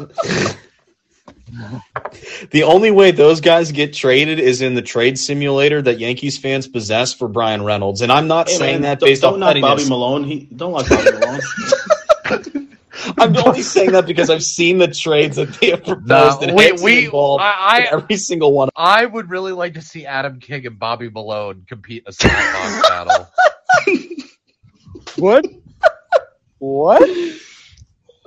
[2.51, 6.67] the only way those guys get traded is in the trade simulator that Yankees fans
[6.67, 9.61] possess for Bryan Reynolds, and I'm not Hey, saying man, that don't- based don't off
[9.61, 9.89] Bobby.
[9.89, 10.23] Malone.
[10.23, 11.39] He don't like Bobby Malone.
[13.17, 16.55] I'm only saying that because I've seen the trades that they have proposed no, and
[16.55, 17.07] we Hicks is we
[17.39, 18.69] I, I every single one.
[18.75, 22.81] I would really like to see Adam King and Bobby Malone compete in a smackdown
[22.83, 23.27] battle.
[25.17, 25.45] What?
[26.59, 27.01] what?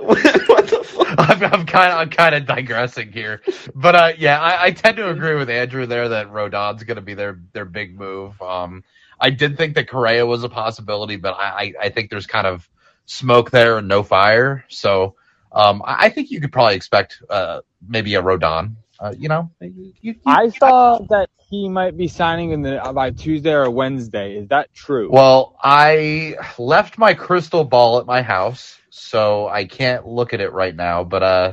[0.07, 1.09] What the fuck?
[1.19, 3.43] I'm, I'm kind of I'm kind of digressing here,
[3.75, 7.03] but uh, yeah, I, I tend to agree with Andrew there that Rodon's going to
[7.03, 8.41] be their their big move.
[8.43, 8.85] Um,
[9.21, 12.47] I did think that Correa was a possibility, but I, I, I think there's kind
[12.47, 12.69] of
[13.07, 14.65] smoke there and no fire.
[14.69, 15.15] So
[15.53, 18.77] um, I, I think you could probably expect uh, maybe a Rodon.
[19.01, 23.11] Uh, you know, you, you, I saw that he might be signing in the by
[23.11, 24.37] Tuesday or Wednesday.
[24.37, 25.11] Is that true?
[25.11, 30.53] Well, I left my crystal ball at my house, so I can't look at it
[30.53, 31.03] right now.
[31.03, 31.53] But uh,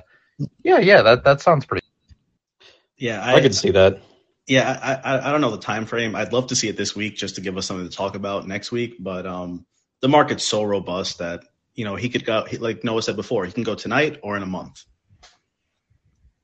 [0.64, 1.86] yeah, yeah, that that sounds pretty.
[2.98, 4.00] yeah, I could see that.
[4.48, 6.16] Yeah, I, I I don't know the time frame.
[6.16, 8.48] I'd love to see it this week just to give us something to talk about
[8.48, 8.96] next week.
[9.00, 9.66] But um,
[10.02, 12.46] the market's so robust that you know he could go.
[12.46, 14.84] He, like Noah said before, he can go tonight or in a month.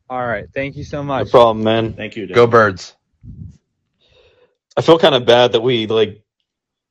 [0.10, 0.46] All right.
[0.54, 1.26] Thank you so much.
[1.26, 1.94] No problem, man.
[1.94, 2.26] Thank you.
[2.26, 2.36] Dave.
[2.36, 2.96] Go birds.
[4.76, 6.24] I feel kind of bad that we like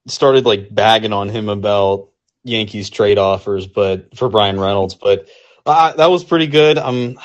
[0.06, 2.10] started like bagging on him about
[2.46, 5.28] Yankees trade offers, but for Bryan Reynolds, but
[5.66, 6.78] uh, that was pretty good.
[6.78, 7.18] Um,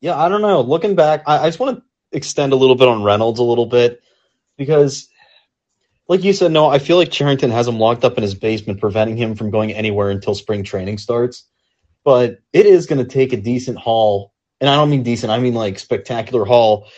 [0.00, 0.60] yeah, I don't know.
[0.60, 3.66] Looking back, I, I just want to extend a little bit on Reynolds a little
[3.66, 4.02] bit
[4.56, 5.08] because,
[6.08, 8.80] like you said, no, I feel like Cherington has him locked up in his basement,
[8.80, 11.44] preventing him from going anywhere until spring training starts.
[12.04, 15.38] But it is going to take a decent haul, and I don't mean decent, I
[15.38, 16.88] mean like spectacular haul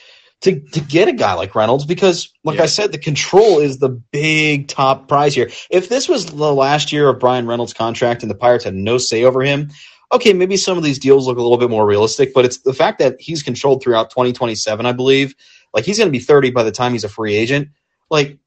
[0.42, 2.64] to to get a guy like Reynolds because, like Yeah.
[2.64, 5.50] I said, the control is the big top prize here.
[5.70, 8.98] If this was the last year of Bryan Reynolds' contract and the Pirates had no
[8.98, 9.70] say over him,
[10.12, 12.32] okay, maybe some of these deals look a little bit more realistic.
[12.34, 15.34] But it's the fact that he's controlled throughout 2027, I believe.
[15.74, 17.68] Like he's going to be 30 by the time he's a free agent.
[18.10, 18.38] Like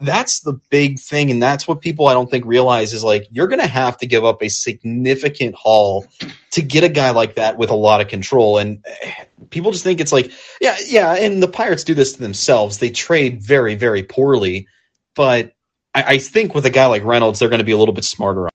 [0.00, 3.48] that's the big thing, and that's what people I don't think realize is like you're
[3.48, 6.06] going to have to give up a significant haul
[6.52, 8.58] to get a guy like that with a lot of control.
[8.58, 12.20] And eh, people just think it's like yeah, yeah, and the Pirates do this to
[12.20, 12.78] themselves.
[12.78, 14.66] They trade very, very poorly,
[15.14, 15.52] but
[15.94, 18.04] I, I think with a guy like Reynolds, they're going to be a little bit
[18.04, 18.48] smarter.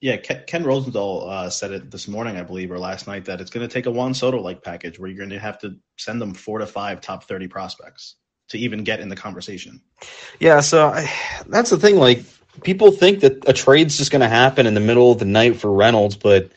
[0.00, 3.50] Yeah, Ken, Rosenthal uh, said it this morning, I believe, or last night, that it's
[3.50, 6.22] going to take a Juan Soto like package where you're going to have to send
[6.22, 8.16] them four to five top 30 prospects
[8.50, 9.80] to even get in the conversation.
[10.38, 11.10] Yeah, so I,
[11.46, 11.96] that's the thing.
[11.96, 12.24] Like
[12.62, 15.56] people think that a trade's just going to happen in the middle of the night
[15.56, 16.50] for Reynolds, but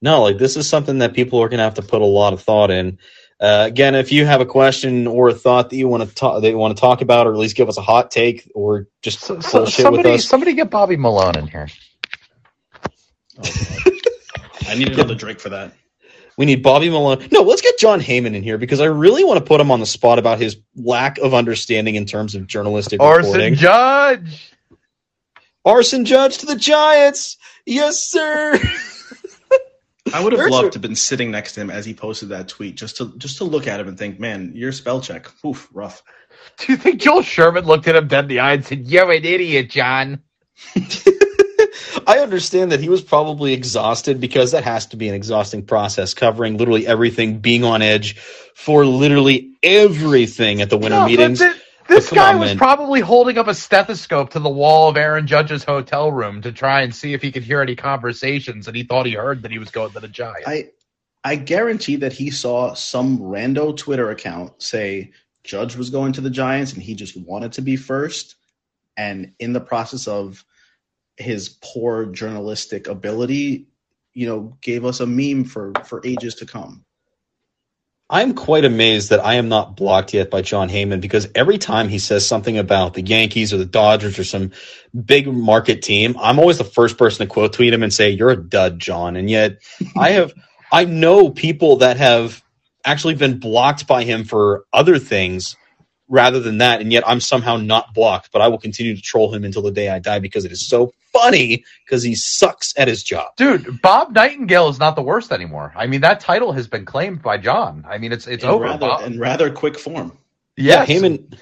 [0.00, 2.32] no, like this is something that people are going to have to put a lot
[2.32, 2.98] of thought in.
[3.40, 6.40] Uh, again, if you have a question or a thought that you want to talk,
[6.40, 8.86] that you want to talk about, or at least give us a hot take, or
[9.02, 11.68] just So, so, bullshit somebody, with us, somebody get Bobby Malone in here.
[13.38, 13.92] Oh, God.
[14.68, 15.72] I need another drink for that.
[16.36, 17.28] We need Bobby Malone.
[17.30, 19.80] No, let's get Jon Heyman in here because I really want to put him on
[19.80, 23.54] the spot about his lack of understanding in terms of journalistic Orson reporting.
[23.54, 24.50] Judge.
[25.64, 27.36] Arson Judge to the Giants.
[27.66, 28.58] Yes, sir.
[30.12, 31.94] I would have There's loved a- to have been sitting next to him as he
[31.94, 35.00] posted that tweet, just to just to look at him and think, man, your spell
[35.00, 36.02] check, oof, rough.
[36.58, 39.10] Do you think Joel Sherman looked at him dead in the eye and said, "You're
[39.10, 40.20] an idiot, Jon"?
[42.06, 46.14] I understand that he was probably exhausted because that has to be an exhausting process,
[46.14, 48.16] covering literally everything, being on edge
[48.54, 51.38] for literally everything at the winter No, meetings.
[51.40, 52.58] but the- This come guy on, was man.
[52.58, 56.80] probably holding up a stethoscope to the wall of Aaron Judge's hotel room to try
[56.82, 59.58] and see if he could hear any conversations, and he thought he heard that he
[59.58, 60.48] was going to the Giants.
[60.48, 60.70] I
[61.24, 66.30] I guarantee that he saw some rando Twitter account say Judge was going to the
[66.30, 68.36] Giants and he just wanted to be first.
[68.96, 70.44] And in the process of
[71.16, 73.66] his poor journalistic ability,
[74.12, 76.84] you know, gave us a meme for for ages to come.
[78.10, 81.88] I'm quite amazed that I am not blocked yet by Jon Heyman because every time
[81.88, 84.52] he says something about the Yankees or the Dodgers or some
[85.04, 88.30] big market team, I'm always the first person to quote tweet him and say, You're
[88.30, 89.16] a dud, Jon.
[89.16, 89.58] And yet
[89.96, 90.34] I have
[90.70, 92.42] I know people that have
[92.84, 95.56] actually been blocked by him for other things
[96.08, 99.34] rather than that, and yet I'm somehow not blocked, but I will continue to troll
[99.34, 102.88] him until the day I die because it is so funny because he sucks at
[102.88, 103.28] his job.
[103.36, 105.72] Dude, Bob Nightingale is not the worst anymore.
[105.76, 107.84] I mean, that title has been claimed by Jon.
[107.88, 108.64] I mean, it's it's in over.
[108.64, 109.04] rather Bob.
[109.04, 110.16] in rather quick form.
[110.56, 110.88] Yes.
[110.88, 111.38] Yeah, Heyman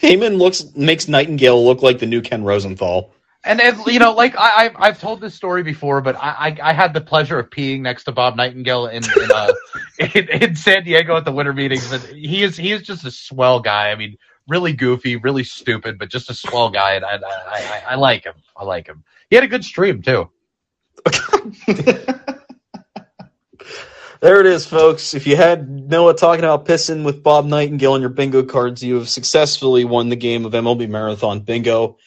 [0.00, 3.12] Heyman looks makes Nightingale look like the new Ken Rosenthal.
[3.46, 6.72] And, you know, like I, I've I've told this story before, but I, I I
[6.72, 9.52] had the pleasure of peeing next to Bob Nightingale in in, uh,
[10.14, 13.10] in in San Diego at the winter meetings, and he is he is just a
[13.10, 13.92] swell guy.
[13.92, 14.18] I mean,
[14.48, 18.24] really goofy, really stupid, but just a swell guy, and I I, I, I like
[18.24, 18.34] him.
[18.56, 19.04] I like him.
[19.30, 20.28] He had a good stream too.
[24.20, 25.12] There it is, folks.
[25.12, 28.94] If you had Noah talking about pissing with Bob Nightingale on your bingo cards, you
[28.94, 31.98] have successfully won the game of MLB Marathon Bingo.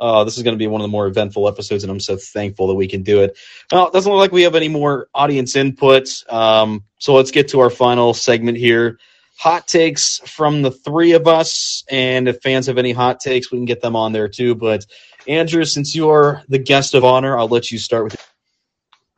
[0.00, 2.16] Uh, this is going to be one of the more eventful episodes, and I'm so
[2.16, 3.36] thankful that we can do it.
[3.70, 7.48] Well, it doesn't look like we have any more audience input, um, so let's get
[7.48, 8.98] to our final segment here.
[9.38, 13.58] Hot takes from the three of us, and if fans have any hot takes, we
[13.58, 14.54] can get them on there too.
[14.54, 14.86] But
[15.28, 18.16] Andrew, since you are the guest of honor, I'll let you start with.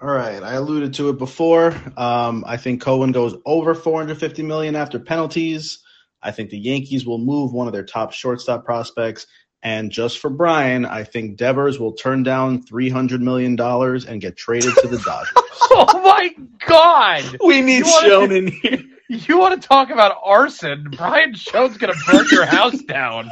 [0.01, 1.75] All right, I alluded to it before.
[1.97, 5.79] Um, I think Cohen goes over 450 million after penalties.
[6.23, 9.27] I think the Yankees will move one of their top shortstop prospects.
[9.65, 14.37] And just for Brian, I think Devers will turn down 300 million dollars and get
[14.37, 15.33] traded to the Dodgers.
[15.71, 16.35] Oh my
[16.67, 17.39] god!
[17.45, 18.83] We need You wanna- Sean in here.
[19.09, 20.89] You want to talk about arson?
[20.97, 23.29] Brian Schoen's gonna burn your house down.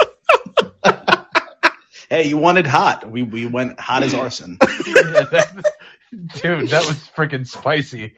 [2.11, 3.11] hey, you wanted hot.
[3.11, 4.59] We we went hot as arson.
[6.13, 8.15] Yeah, that- dude, that was freaking spicy.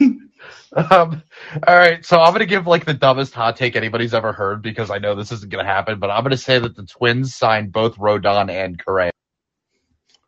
[0.00, 1.22] um,
[1.66, 4.90] all right, so I'm gonna give like the dumbest hot take anybody's ever heard because
[4.90, 7.96] I know this isn't gonna happen, but I'm gonna say that the Twins signed both
[7.96, 9.10] Rodon and Correa.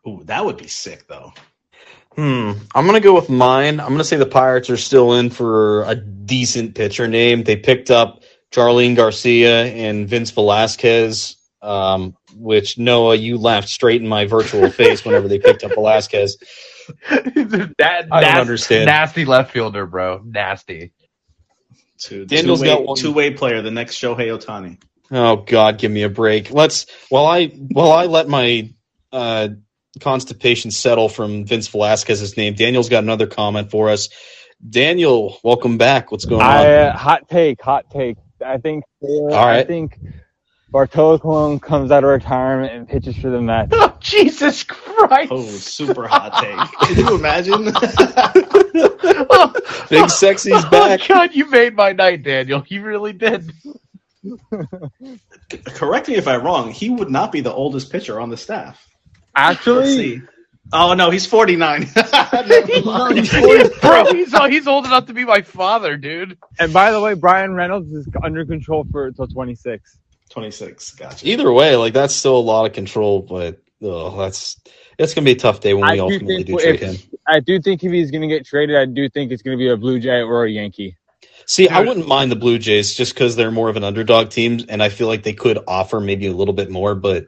[0.07, 1.33] Ooh, that would be sick though.
[2.15, 2.53] Hmm.
[2.73, 3.79] I'm gonna go with mine.
[3.79, 7.43] I'm gonna say the Pirates are still in for a decent pitcher name.
[7.43, 11.35] They picked up Jarlín Garcia and Vince Velasquez.
[11.61, 16.37] Um, which Noah, you laughed straight in my virtual face whenever they picked up Velasquez.
[17.09, 18.85] That, I don't understand.
[18.85, 20.21] Nasty left fielder, bro.
[20.23, 20.93] Nasty.
[21.99, 22.97] Two, Daniel's two-way, got one.
[22.97, 24.81] two-way player, the next Shohei Ohtani.
[25.09, 26.51] Oh God, give me a break.
[26.51, 28.71] Let's while I while I let my
[29.11, 29.49] uh,
[29.99, 32.53] constipation settle from Vince Velasquez's name.
[32.53, 34.09] Daniel's got another comment for us.
[34.69, 36.11] Daniel, welcome back.
[36.11, 36.89] What's going I on?
[36.89, 38.17] uh, hot take, hot take.
[38.45, 38.83] I think.
[39.01, 39.59] All right.
[39.59, 39.97] I think
[40.69, 43.71] Bartolo Colon comes out of retirement and pitches for the Mets.
[43.79, 45.31] Oh, Jesus Christ.
[45.31, 46.57] Oh, super hot take.
[46.95, 47.73] Can you imagine?
[49.29, 49.53] Oh,
[49.89, 51.07] Big oh, Sexy's Oh, back.
[51.07, 52.63] God, you made my night, Daniel.
[52.67, 53.51] You really did.
[55.65, 56.71] Correct me if I'm wrong.
[56.71, 58.85] He would not be the oldest pitcher on the staff.
[59.35, 60.21] Let's Actually, see.
[60.73, 61.87] Oh no, he's 49.
[61.95, 63.29] Never mind.
[63.81, 66.37] Bro, he's, oh, he's old enough to be my father, dude.
[66.59, 69.97] and by the way, Bryan Reynolds is under control for until 26.
[70.29, 70.91] 26.
[70.95, 71.27] Gotcha.
[71.27, 74.59] Either way, like that's still a lot of control, but oh, that's
[74.97, 76.79] it's gonna be a tough day when I we do ultimately think do if- trade
[76.79, 76.95] him.
[77.29, 79.61] I do think if he's going to get traded, I do think it's going to
[79.61, 80.95] be a Blue Jay or a Yankee.
[81.45, 84.61] See, I wouldn't mind the Blue Jays just because they're more of an underdog team,
[84.69, 86.95] and I feel like they could offer maybe a little bit more.
[86.95, 87.25] But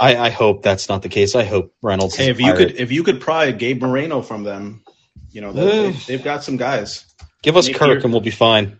[0.00, 1.36] I, I hope that's not the case.
[1.36, 2.16] I hope Reynolds.
[2.16, 2.56] Hey, is if you pirate.
[2.58, 4.82] could if you could pry Gabe Moreno from them,
[5.30, 7.04] you know, they, they, they've got some guys.
[7.42, 8.79] give us Nick Kirk, here- and we'll be fine.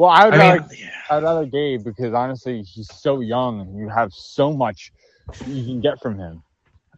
[0.00, 0.74] Well, I would I mean- rather,
[1.10, 4.92] I would rather Gabe because honestly, he's so young and you have so much
[5.46, 6.42] you can get from him.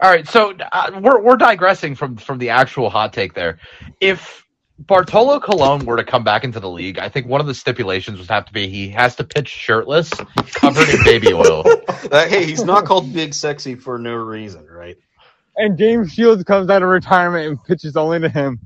[0.01, 3.59] All right, so uh, we're we're digressing from from the actual hot take there.
[4.01, 4.47] If
[4.79, 8.21] Bartolo Colon were to come back into the league, I think one of the stipulations
[8.21, 10.09] would have to be he has to pitch shirtless,
[10.55, 11.65] covered in baby oil.
[11.89, 14.97] Uh, hey, he's not called Big Sexy for no reason, right?
[15.57, 18.61] And James Shields comes out of retirement and pitches only to him.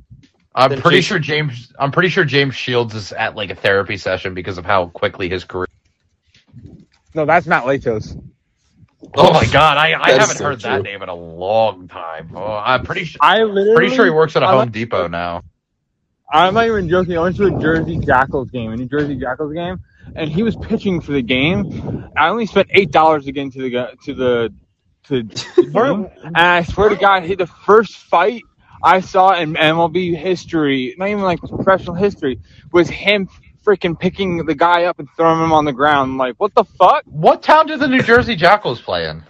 [0.56, 1.72] I'm pretty Jason- sure James.
[1.78, 5.28] I'm pretty sure James Shields is at like a therapy session because of how quickly
[5.28, 5.66] his career.
[7.14, 8.20] No, that's Matt Latos.
[9.14, 10.82] Oh my god, I, I That's haven't so heard that true.
[10.82, 12.30] name in a long time.
[12.34, 13.18] Oh, I'm pretty sure.
[13.22, 15.42] I literally, Pretty sure he works at a I Home like- Depot now.
[16.32, 17.16] I'm not even joking.
[17.16, 19.78] I went to a Jersey Jackals game, a New Jersey Jackals game,
[20.16, 22.08] and he was pitching for the game.
[22.16, 24.54] I only spent eight dollars to get into the ga- to the
[25.04, 26.08] to, the game.
[26.24, 28.42] and I swear to God, he, the first fight
[28.82, 32.40] I saw in MLB history, not even like professional history,
[32.72, 33.28] was him
[33.64, 36.12] freaking picking the guy up and throwing him on the ground.
[36.12, 37.02] I'm like, what the fuck?
[37.06, 39.22] What town did the New Jersey Jackals play in?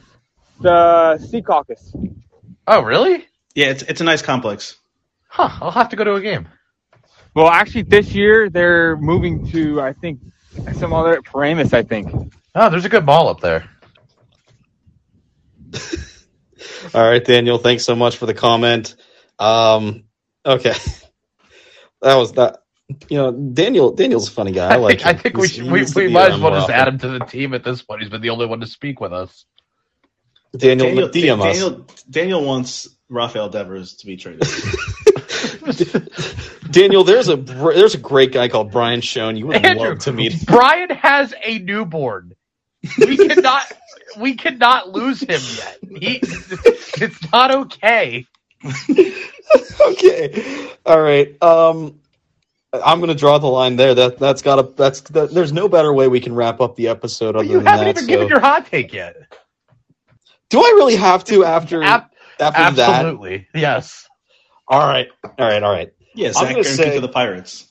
[0.60, 1.94] The Secaucus.
[2.66, 3.26] Oh, really?
[3.54, 4.76] Yeah, it's it's a nice complex.
[5.28, 5.48] Huh.
[5.60, 6.48] I'll have to go to a game.
[7.34, 10.20] Well, actually, this year they're moving to I think
[10.74, 11.72] some other Paramus.
[11.72, 12.10] I think.
[12.54, 13.68] Oh, there's a good ball up there.
[16.94, 17.58] All right, Daniel.
[17.58, 18.96] Thanks so much for the comment.
[19.38, 20.04] Um,
[20.44, 20.72] okay,
[22.02, 22.62] that was that.
[23.08, 23.92] You know, Daniel.
[23.92, 24.68] Daniel's a funny guy.
[24.68, 24.98] I, I like.
[24.98, 25.18] think, I him.
[25.18, 27.64] think we should, we, we might as well just add him to the team at
[27.64, 28.02] this point.
[28.02, 29.44] He's been the only one to speak with us.
[30.56, 30.88] Daniel.
[30.88, 31.58] Daniel, DM us.
[31.58, 34.42] Daniel, Daniel wants Rafael Devers to be traded.
[36.70, 39.36] Daniel, there's a there's a great guy called Brian Schoen.
[39.36, 40.46] You would Andrew, love to meet.
[40.46, 42.32] Brian has a newborn.
[42.98, 43.72] We cannot
[44.18, 45.78] we cannot lose him yet.
[46.00, 48.26] He, it's not okay.
[49.80, 51.40] okay, all right.
[51.42, 52.00] Um,
[52.72, 53.94] I'm gonna draw the line there.
[53.94, 56.88] That that's got to that's that, there's no better way we can wrap up the
[56.88, 57.90] episode other But you than haven't that.
[57.90, 59.16] even so- given your hot take yet.
[60.50, 62.04] Do I really have to after Ab-
[62.40, 62.88] after that?
[62.88, 63.48] absolutely.
[63.54, 64.06] Yes.
[64.68, 65.92] All right, all right, all right.
[66.14, 67.70] Yes, I'm Zach gonna say- to the Pirates.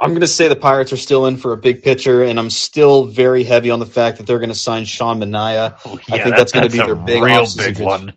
[0.00, 2.50] I'm going to say the Pirates are still in for a big pitcher, and I'm
[2.50, 5.78] still very heavy on the fact that they're going to sign Sean Manaea.
[5.86, 7.84] Oh, I think that's gonna be their big real offseason big pitch.
[7.86, 8.12] one.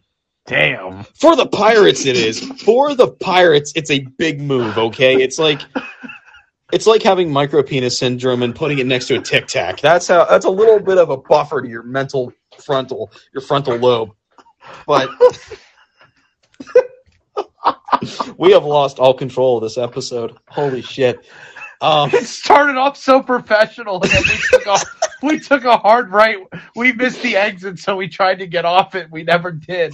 [0.50, 1.04] Damn.
[1.14, 2.40] For the Pirates, it is.
[2.64, 4.80] For the Pirates, it's a big move.
[4.80, 5.62] Okay, it's like
[6.74, 9.80] it's like having micro penis syndrome and putting it next to a tic tac.
[9.80, 10.26] That's how.
[10.26, 14.10] That's a little bit of a buffer to your mental frontal, your frontal lobe.
[14.88, 15.10] But
[18.38, 20.36] we have lost all control of this episode.
[20.48, 21.28] Holy shit!
[21.82, 24.78] Um, It started off so professional, and then we took a
[25.24, 26.38] we took a hard right.
[26.76, 29.10] We missed the exit, so we tried to get off it.
[29.12, 29.94] We never did.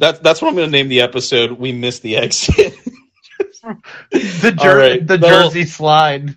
[0.00, 1.52] That's that's what I'm going to name the episode.
[1.52, 2.74] We missed the exit.
[4.10, 6.34] The Jer- right, the Jersey slide.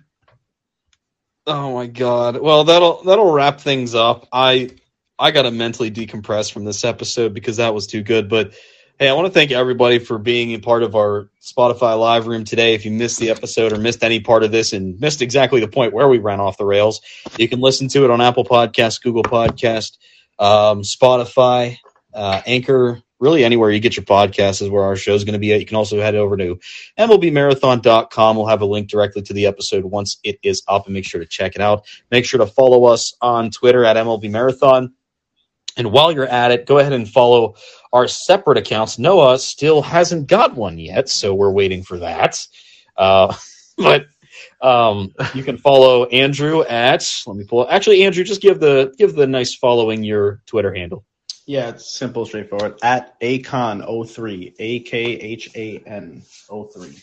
[1.46, 2.38] Oh my god.
[2.38, 4.28] Well, that'll that'll wrap things up.
[4.30, 4.70] I
[5.18, 8.52] I got to mentally decompress from this episode because that was too good, but
[8.98, 12.44] hey, I want to thank everybody for being a part of our Spotify live room
[12.44, 12.74] today.
[12.74, 15.68] If you missed the episode or missed any part of this and missed exactly the
[15.68, 17.00] point where we ran off the rails,
[17.38, 19.96] you can listen to it on Apple Podcast, Google Podcast,
[20.38, 21.78] um, Spotify,
[22.14, 25.38] uh, Anchor, really anywhere you get your podcast is where our show is going to
[25.38, 25.58] be at.
[25.58, 26.60] You can also head over to
[26.98, 28.36] MLBmarathon.com.
[28.36, 31.20] We'll have a link directly to the episode once it is up and make sure
[31.20, 31.86] to check it out.
[32.10, 34.92] Make sure to follow us on Twitter at MLB Marathon.
[35.78, 37.54] And while you're at it, go ahead and follow
[37.94, 38.98] our separate accounts.
[38.98, 42.46] Noah still hasn't got one yet, so we're waiting for that.
[42.94, 43.34] Uh,
[43.78, 44.04] but
[44.60, 47.66] um, you can follow Andrew at let me pull.
[47.68, 51.04] Actually, Andrew, just give the give the nice following your Twitter handle.
[51.46, 52.78] Yeah, it's simple, straightforward.
[52.82, 56.94] At Akon03, A K H A N 03.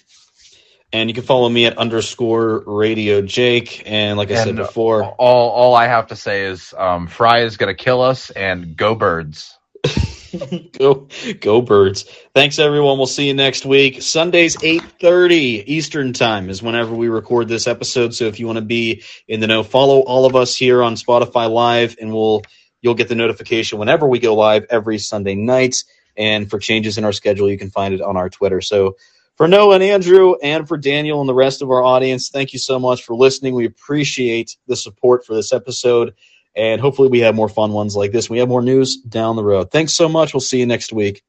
[0.94, 3.84] And you can follow me at underscore radio Jake.
[3.86, 7.08] And like I said And, uh, before, All all I have to say is um,
[7.08, 9.58] Fry is gonna kill us, and go birds.
[10.78, 11.08] go
[11.40, 12.06] go birds.
[12.34, 12.98] Thanks everyone.
[12.98, 14.02] We'll see you next week.
[14.02, 18.14] Sundays 8:30 Eastern time is whenever we record this episode.
[18.16, 20.96] So if you want to be in the know, follow all of us here on
[20.96, 22.42] Spotify Live and we'll
[22.82, 25.84] you'll get the notification whenever we go live every Sunday night.
[26.18, 28.62] And for changes in our schedule, you can find it on our Twitter.
[28.62, 28.98] So
[29.38, 32.60] for Noah and Andrew and for Daniel and the rest of our audience, thank you
[32.60, 33.56] so much for listening.
[33.56, 36.14] We appreciate the support for this episode.
[36.56, 38.30] And hopefully we have more fun ones like this.
[38.30, 39.72] We have more news down the road.
[39.72, 40.34] Thanks so much.
[40.34, 41.24] We'll see you next week.